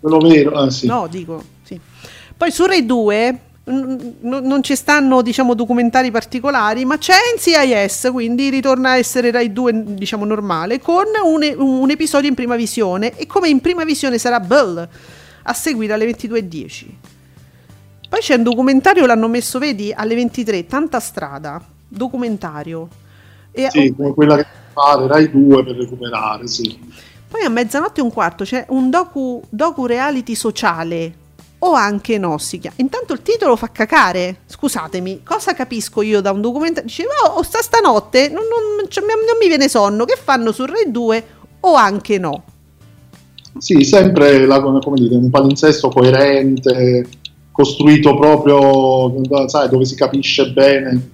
[0.00, 0.86] Quello vero, ah, sì.
[0.86, 1.78] No, dico, sì.
[2.36, 8.90] Poi su Rai 2 non ci stanno diciamo documentari particolari ma c'è NCIS quindi ritorna
[8.90, 13.16] a essere Rai 2 diciamo normale con un, un episodio in prima visione.
[13.16, 14.88] E come in prima visione sarà Bell
[15.44, 16.86] a seguire alle 22.10
[18.08, 22.88] poi c'è un documentario l'hanno messo vedi alle 23 tanta strada documentario.
[23.50, 26.78] E, sì, come quella che fare Rai 2 per recuperare sì.
[27.28, 31.20] poi a mezzanotte e un quarto c'è un docu, docu reality sociale
[31.64, 32.72] o anche Nossica.
[32.76, 34.38] Intanto il titolo fa cacare.
[34.46, 36.88] Scusatemi, cosa capisco io da un documentario?
[36.88, 40.04] Dicevo, oh, sta stanotte non, non, cioè, non, mi viene sonno.
[40.04, 41.24] Che fanno su Rai 2
[41.60, 42.44] o anche no?
[43.58, 47.06] Sì, sempre la, come dire, un palinsesto coerente,
[47.52, 51.10] costruito proprio, sai, dove si capisce bene.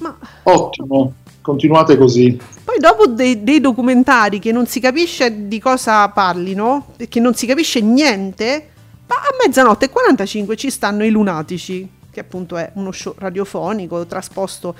[0.00, 0.18] Ma...
[0.42, 2.38] Ottimo, continuate così.
[2.64, 7.46] Poi dopo dei, dei, documentari che non si capisce di cosa parlino, che non si
[7.46, 8.71] capisce niente,
[9.14, 14.74] a mezzanotte e 45 ci stanno i lunatici, che appunto è uno show radiofonico trasposto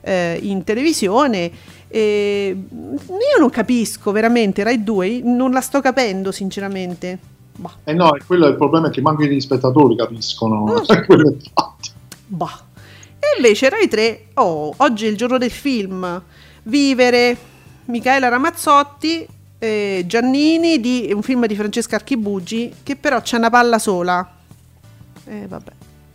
[0.00, 1.50] eh, in televisione.
[1.88, 7.18] E io non capisco veramente, Rai 2 non la sto capendo sinceramente.
[7.56, 7.74] Bah.
[7.84, 10.64] Eh no, quello è il problema che manco gli spettatori capiscono.
[10.64, 10.76] Mm.
[11.06, 11.88] quello è fatto.
[12.26, 12.62] Bah.
[13.18, 16.22] E invece Rai 3, oh, oggi è il giorno del film,
[16.62, 17.36] Vivere,
[17.86, 19.26] Michaela Ramazzotti
[19.58, 24.36] eh, Giannini di un film di Francesca Archibugi che però c'è una palla sola.
[25.24, 25.72] Eh, vabbè,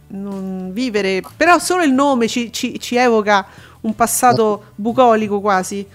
[0.08, 3.46] non vivere, però solo il nome ci, ci, ci evoca
[3.82, 5.86] un passato bucolico quasi.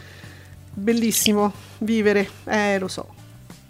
[0.73, 3.15] Bellissimo, vivere, eh, lo so.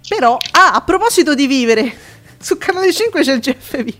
[0.08, 1.94] Però, ah, a proposito di vivere,
[2.38, 3.94] su Canale 5 c'è il GFV.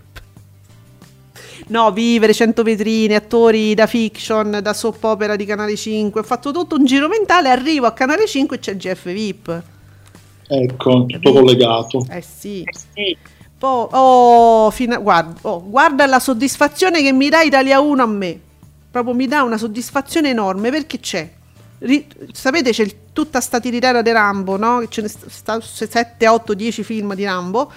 [1.69, 6.21] No, vivere, 100 vetrine, attori da fiction, da soap opera di Canale 5.
[6.21, 9.63] Ho fatto tutto un giro mentale, arrivo a Canale 5 e c'è GF VIP.
[10.49, 12.07] Ecco, tutto collegato.
[12.11, 12.63] Eh sì.
[12.63, 13.17] Eh sì.
[13.59, 18.41] Poi, oh, fino, guarda, oh, guarda la soddisfazione che mi dà Italia 1 a me.
[18.91, 21.31] Proprio mi dà una soddisfazione enorme perché c'è.
[21.81, 24.87] Ri, sapete, c'è il, tutta sta tiritera di Rambo, no?
[24.89, 27.71] Ce ne sta 7, 8, 10 film di Rambo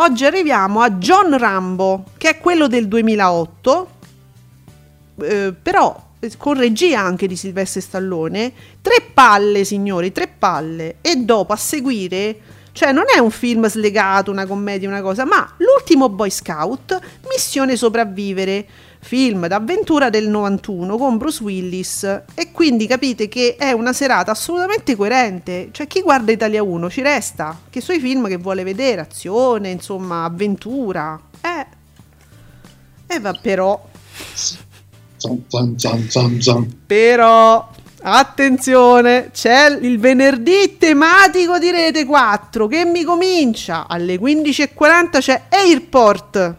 [0.00, 3.88] Oggi arriviamo a John Rambo, che è quello del 2008,
[5.22, 8.52] eh, però eh, con regia anche di Silvestre Stallone.
[8.80, 10.98] Tre palle, signori, tre palle.
[11.00, 12.38] E dopo a seguire,
[12.70, 16.96] cioè non è un film slegato, una commedia, una cosa, ma l'ultimo Boy Scout,
[17.28, 18.66] Missione Sopravvivere
[19.00, 22.22] film d'avventura del 91 con Bruce Willis.
[22.34, 27.02] E quindi capite che è una serata assolutamente coerente, cioè chi guarda Italia 1 ci
[27.02, 31.66] resta, che suoi film che vuole vedere, azione, insomma, avventura, eh,
[33.06, 33.86] e va però...
[36.86, 37.68] Però
[38.00, 46.54] Attenzione, c'è il venerdì tematico di Rete 4 che mi comincia alle 15.40 c'è Airport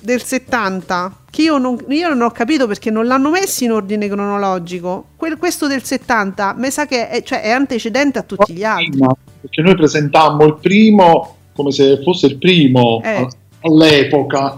[0.00, 4.08] del 70 che io non, io non, ho capito perché non l'hanno messo in ordine
[4.08, 5.10] cronologico.
[5.14, 8.98] Que- questo del 70 mi sa che è, cioè, è, antecedente a tutti gli altri.
[9.40, 13.28] Perché noi presentammo il primo come se fosse il primo eh.
[13.60, 14.56] all'epoca.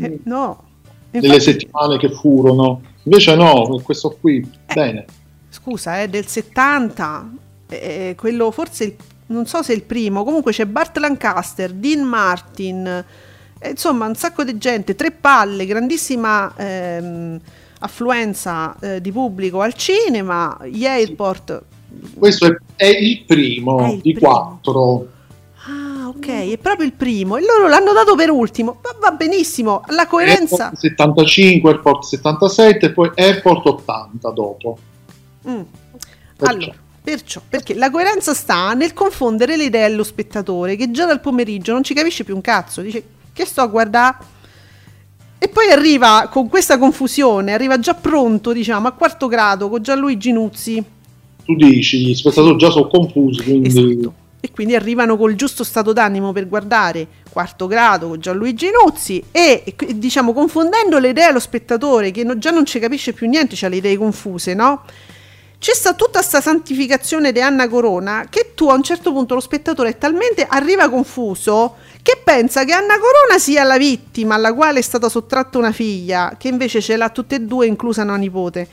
[0.00, 0.62] Eh, no.
[1.10, 2.80] Infatti, settimane che furono.
[3.04, 5.04] Invece no, questo qui, eh, bene.
[5.48, 7.32] Scusa, è del 70,
[7.68, 8.96] eh, quello forse,
[9.26, 13.04] non so se è il primo, comunque c'è Bart Lancaster, Dean Martin,
[13.68, 17.38] insomma un sacco di gente, tre palle, grandissima ehm,
[17.80, 21.62] affluenza eh, di pubblico al cinema, gli airport...
[22.16, 24.28] Questo è, è il primo è il di primo.
[24.28, 25.08] quattro.
[25.66, 28.78] Ah, ok, è proprio il primo e loro l'hanno dato per ultimo.
[28.80, 30.70] Va, va benissimo, la coerenza...
[30.70, 34.78] Airport 75, Airport 77 e poi Airport 80 dopo.
[35.48, 35.60] Mm.
[36.38, 41.20] Allora, perciò, perché la coerenza sta nel confondere le idee allo spettatore che già dal
[41.20, 44.16] pomeriggio non ci capisce più un cazzo, dice che sto a guardare
[45.42, 50.32] e poi arriva con questa confusione, arriva già pronto, diciamo, a quarto grado con Gianluigi
[50.32, 50.84] Nuzzi.
[51.44, 53.68] Tu dici, gli spettatori già sono confusi, quindi...
[53.68, 54.14] Esatto.
[54.42, 59.74] E quindi arrivano col giusto stato d'animo per guardare quarto grado con Gianluigi Nuzzi e,
[59.94, 63.68] diciamo, confondendo le idee allo spettatore che no, già non ci capisce più niente, ha
[63.68, 64.82] le idee confuse, no?
[65.60, 69.40] c'è sta tutta questa santificazione di Anna Corona che tu a un certo punto lo
[69.40, 74.82] spettatore talmente arriva confuso che pensa che Anna Corona sia la vittima alla quale è
[74.82, 78.68] stata sottratta una figlia, che invece ce l'ha tutte e due, inclusa una nipote.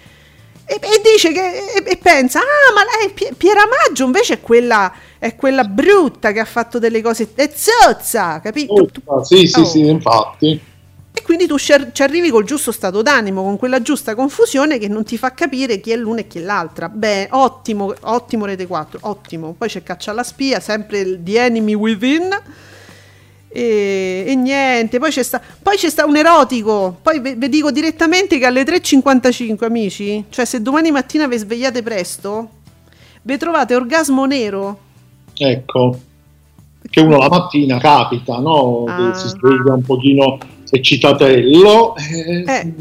[0.70, 4.92] E, e dice che e, e, pensa: Ah, ma lei Piera Maggio invece è quella,
[5.18, 7.30] è quella brutta che ha fatto delle cose.
[7.34, 8.74] È zozza, capito?
[9.06, 9.66] Oh, sì, sì, oh.
[9.66, 10.62] sì, infatti.
[11.18, 15.04] E quindi tu ci arrivi col giusto stato d'animo, con quella giusta confusione che non
[15.04, 16.90] ti fa capire chi è l'una e chi è l'altra.
[16.90, 19.56] Beh, ottimo, ottimo Rete 4, ottimo.
[19.58, 22.30] Poi c'è Caccia alla spia, sempre il The Enemy Within.
[23.50, 26.98] E, e niente, poi c'è, sta, poi c'è sta un erotico.
[27.02, 32.50] Poi vi, dico direttamente che alle 3.55, amici, cioè se domani mattina vi svegliate presto,
[33.22, 34.80] vi trovate orgasmo nero.
[35.36, 36.00] Ecco,
[36.90, 38.86] che uno la mattina capita, no?
[38.88, 39.14] Ah.
[39.14, 40.38] si sveglia un pochino
[40.70, 42.74] eccitatello, eh, eh,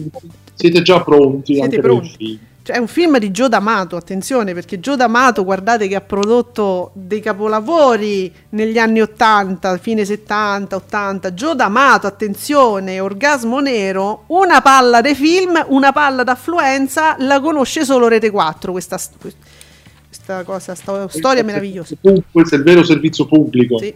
[0.54, 2.38] siete già pronti siete pronti.
[2.66, 6.90] Cioè, è un film di Gio D'Amato, attenzione, perché Gio D'Amato, guardate che ha prodotto
[6.94, 11.32] dei capolavori negli anni 80, fine 70, 80.
[11.32, 18.08] Gio D'Amato, attenzione, Orgasmo Nero, una palla dei film, una palla d'affluenza, la conosce solo
[18.08, 21.94] Rete 4, questa, questa cosa, questa storia meravigliosa.
[22.00, 23.78] Questo è il vero servizio pubblico.
[23.78, 23.94] Sì.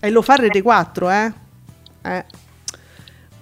[0.00, 1.32] E lo fa Rete 4, eh?
[2.02, 2.24] Eh.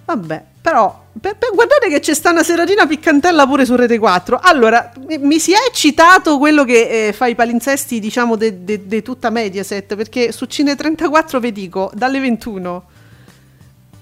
[0.05, 4.39] Vabbè, però per, per, guardate che c'è sta una seratina piccantella pure su Rete 4.
[4.41, 8.87] Allora, mi, mi si è citato quello che eh, fa i palinsesti, diciamo, di de,
[8.87, 12.83] de tutta Mediaset, perché su Cine 34 vi dico, dalle 21...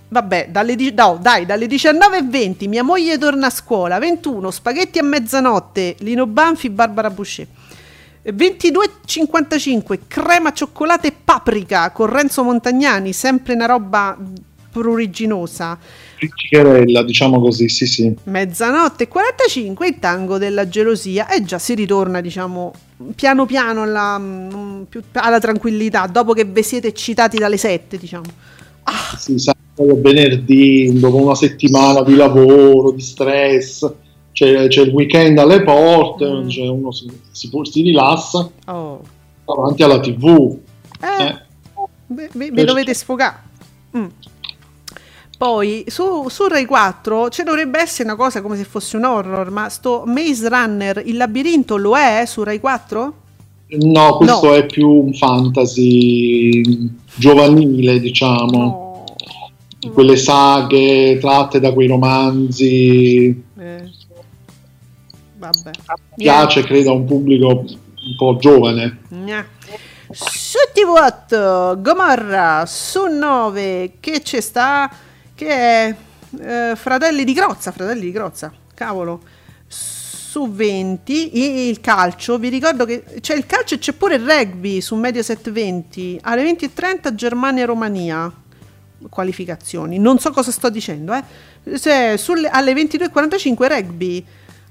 [0.07, 5.97] Vabbè, dalle, no, dai, dalle 19.20 mia moglie torna a scuola, 21 spaghetti a mezzanotte,
[5.99, 7.47] Lino Banfi, Barbara Boucher.
[8.24, 14.18] 22.55 crema cioccolata e paprika con Renzo Montagnani, sempre una roba
[14.72, 15.78] pruriginosa.
[16.28, 18.13] Friccicherella, diciamo così, sì, sì.
[18.24, 22.74] Mezzanotte e 45, il tango della gelosia e già si ritorna, diciamo,
[23.15, 28.26] piano piano alla, mm, alla tranquillità, dopo che vi siete eccitati dalle 7, diciamo.
[28.84, 29.15] Ah.
[29.17, 33.91] Sì, sabato venerdì, dopo una settimana di lavoro, di stress,
[34.32, 36.47] c'è, c'è il weekend alle porte, mm.
[36.47, 39.01] cioè uno si, si, si rilassa oh.
[39.45, 40.57] davanti alla tv.
[40.99, 41.41] Eh, eh.
[42.07, 43.51] Ve, ve, ve dovete sfogare.
[43.97, 44.05] Mm.
[45.44, 49.52] Poi su, su Rai 4 ci dovrebbe essere una cosa come se fosse un horror,
[49.52, 53.14] ma sto Maze Runner, il labirinto lo è su Rai 4?
[53.82, 54.54] No, questo no.
[54.54, 59.06] è più un fantasy giovanile, diciamo.
[59.82, 59.91] No.
[59.91, 63.44] Quelle saghe tratte da quei romanzi.
[63.58, 63.91] Eh.
[65.39, 65.72] Vabbè.
[66.16, 66.68] Piace, yeah.
[66.70, 69.00] credo, a un pubblico un po' giovane.
[69.26, 69.46] Yeah.
[70.10, 74.89] Su TV8, Gomorra, su 9, che c'è sta?
[75.36, 75.95] Che è
[76.39, 79.21] eh, Fratelli di Grozza, Fratelli di Grozza, cavolo,
[79.67, 84.81] su 20, il calcio, vi ricordo che c'è il calcio e c'è pure il rugby
[84.81, 88.31] su Mediaset 20, alle 20.30 Germania-Romania,
[89.09, 91.77] qualificazioni, non so cosa sto dicendo, eh.
[91.77, 94.25] Se, sulle, alle 22.45 rugby,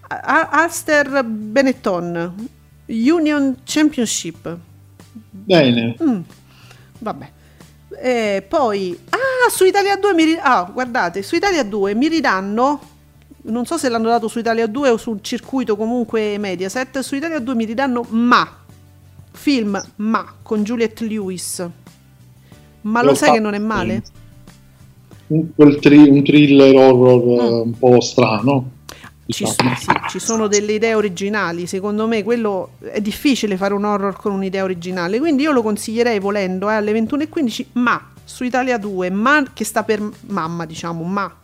[0.08, 2.48] Alster Benetton,
[2.86, 4.58] Union Championship.
[5.30, 5.96] Bene.
[6.02, 6.20] Mm,
[6.98, 7.30] vabbè.
[8.00, 12.80] E poi, ah, su Italia 2 mi, ah, guardate, su Italia 2 mi ridanno,
[13.42, 17.38] non so se l'hanno dato su Italia 2 o sul circuito comunque Mediaset, su Italia
[17.38, 18.48] 2 mi ridanno Ma,
[19.32, 21.68] film Ma, con Juliette Lewis.
[22.82, 24.02] Ma lo, lo sai fa- che non è male?
[25.28, 27.60] Un, tri- un thriller horror mm.
[27.66, 28.71] un po' strano.
[29.32, 29.74] Ci, diciamo.
[29.76, 34.32] sì, ci, sono delle idee originali, secondo me quello è difficile fare un horror con
[34.32, 39.44] un'idea originale, quindi io lo consiglierei volendo eh, alle 21.15, ma su Italia 2, ma
[39.52, 41.34] che sta per mamma, diciamo, ma.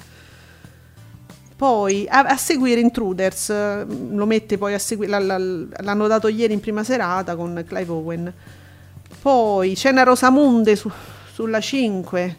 [1.56, 6.85] Poi a, a seguire Intruders, lo mette poi a seguire, l'hanno dato ieri in prima
[6.85, 8.32] serata con Clive Owen.
[9.20, 10.89] Poi Cena Rosamunde su,
[11.32, 12.36] sulla 5,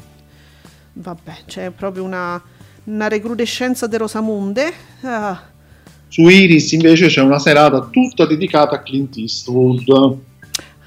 [0.94, 2.42] vabbè, c'è proprio una
[2.86, 4.72] una recrudescenza di Rosamunde.
[5.02, 5.42] Ah.
[6.08, 10.18] Su Iris invece c'è una serata tutta dedicata a Clint Eastwood.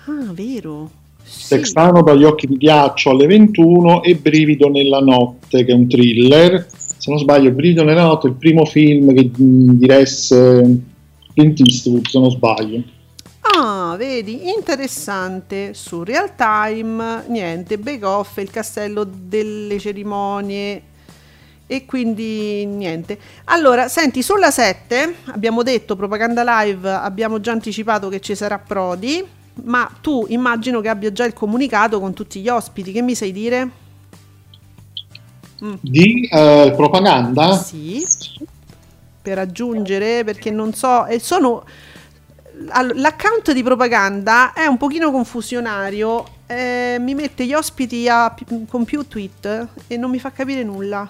[0.07, 0.91] Ah, vero.
[1.23, 1.47] Sì.
[1.47, 6.67] Sextano dagli occhi di ghiaccio alle 21 e Brivido nella notte, che è un thriller.
[6.69, 10.81] Se non sbaglio, Brivido nella notte è il primo film che diresse
[11.35, 12.83] Clint Eastwood, se non sbaglio.
[13.43, 15.75] Ah, vedi, interessante.
[15.75, 20.83] Su Real Time, niente, Bake Off, il castello delle cerimonie.
[21.67, 23.19] E quindi niente.
[23.45, 29.25] Allora, senti, sulla 7 abbiamo detto propaganda live, abbiamo già anticipato che ci sarà Prodi,
[29.65, 33.33] ma tu immagino che abbia già il comunicato con tutti gli ospiti, che mi sai
[33.33, 33.71] dire?
[35.65, 35.75] Mm.
[35.81, 37.57] Di eh, propaganda?
[37.57, 38.05] Sì.
[39.23, 41.65] Per aggiungere, perché non so, e sono
[42.95, 48.35] l'account di propaganda è un pochino confusionario, eh, mi mette gli ospiti a,
[48.69, 51.09] con più tweet e non mi fa capire nulla.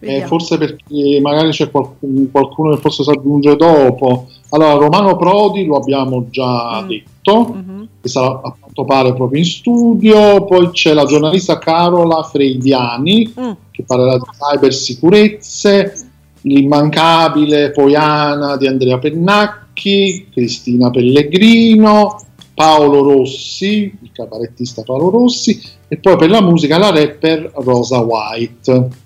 [0.00, 4.28] Eh, forse perché magari c'è qualcuno, qualcuno che forse si aggiunge dopo.
[4.50, 6.86] Allora, Romano Prodi lo abbiamo già mm.
[6.86, 7.82] detto, mm-hmm.
[8.00, 10.44] che sarà a quanto pare proprio in studio.
[10.44, 13.50] Poi c'è la giornalista Carola Freidiani, mm.
[13.70, 16.08] che parlerà di cybersicurezze,
[16.42, 22.20] l'immancabile Poiana di Andrea Pennacchi Cristina Pellegrino,
[22.54, 29.02] Paolo Rossi, il cabarettista Paolo Rossi, e poi per la musica la rapper Rosa White.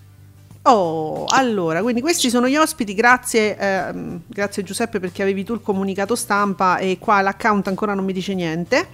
[0.70, 3.92] Oh, allora, quindi questi sono gli ospiti, grazie, eh,
[4.26, 8.34] grazie Giuseppe perché avevi tu il comunicato stampa e qua l'account ancora non mi dice
[8.34, 8.88] niente.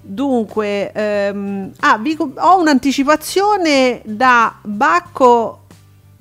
[0.00, 5.64] Dunque, ehm, ah, vi, ho un'anticipazione da Bacco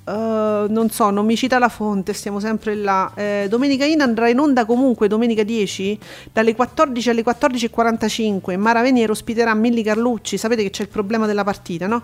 [0.08, 3.12] Uh, non so, non mi cita la fonte, stiamo sempre là.
[3.14, 6.00] Eh, domenica In andrà in onda comunque domenica 10
[6.32, 8.58] dalle 14 alle 14.45.
[8.58, 10.38] Mara Veniero ospiterà Milli Carlucci.
[10.38, 12.04] Sapete che c'è il problema della partita, no?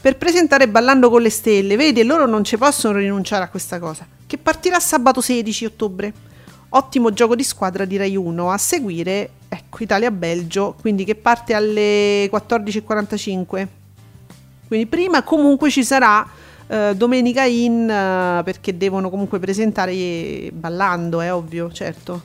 [0.00, 1.74] Per presentare Ballando con le Stelle.
[1.74, 4.06] Vedi, loro non ci possono rinunciare a questa cosa.
[4.26, 6.12] Che partirà sabato 16 ottobre.
[6.68, 8.48] Ottimo gioco di squadra di Rai 1.
[8.48, 13.66] A seguire, ecco, Italia-Belgio, quindi che parte alle 14.45.
[14.68, 16.24] Quindi prima comunque ci sarà
[16.68, 22.22] eh, domenica in uh, perché devono comunque presentare ballando, è ovvio, certo.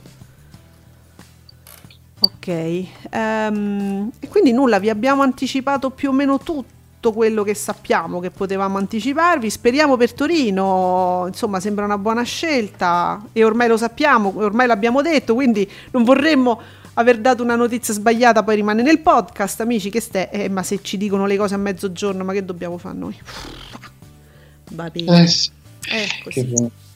[2.20, 8.20] Ok, um, e quindi nulla, vi abbiamo anticipato più o meno tutto quello che sappiamo
[8.20, 9.50] che potevamo anticiparvi.
[9.50, 15.34] Speriamo per Torino, insomma, sembra una buona scelta e ormai lo sappiamo, ormai l'abbiamo detto,
[15.34, 16.60] quindi non vorremmo
[16.94, 20.80] aver dato una notizia sbagliata, poi rimane nel podcast, amici, che ste, eh, ma se
[20.82, 23.18] ci dicono le cose a mezzogiorno, ma che dobbiamo fare noi?
[24.70, 25.22] Va bene.
[25.22, 25.50] Eh, sì.
[25.88, 26.46] eh, che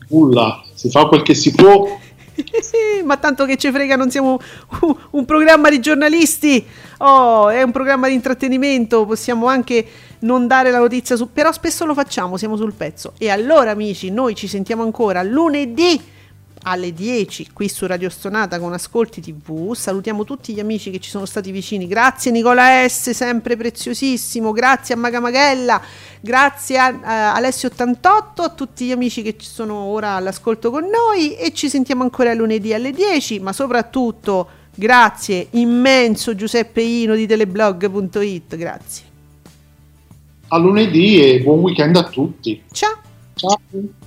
[0.08, 1.98] nulla, si fa quel che si può.
[3.04, 4.38] Ma tanto che ci frega, non siamo
[5.10, 6.64] un, programma di giornalisti.
[6.98, 9.86] Oh, è un programma di intrattenimento, possiamo anche
[10.20, 13.12] non dare la notizia su, però spesso lo facciamo, siamo sul pezzo.
[13.18, 16.16] E allora, amici, noi ci sentiamo ancora lunedì
[16.68, 19.74] alle 10 qui su Radio Stonata con Ascolti TV.
[19.74, 21.86] Salutiamo tutti gli amici che ci sono stati vicini.
[21.86, 24.52] Grazie Nicola S, sempre preziosissimo.
[24.52, 25.80] Grazie a Magamaghella.
[26.20, 31.36] Grazie a, a Alessio88, a tutti gli amici che ci sono ora all'ascolto con noi
[31.36, 38.56] e ci sentiamo ancora lunedì alle 10, ma soprattutto grazie immenso Giuseppe Ino di teleblog.it.
[38.56, 39.06] Grazie.
[40.48, 42.62] A lunedì e buon weekend a tutti.
[42.72, 42.96] Ciao.
[43.34, 44.06] Ciao.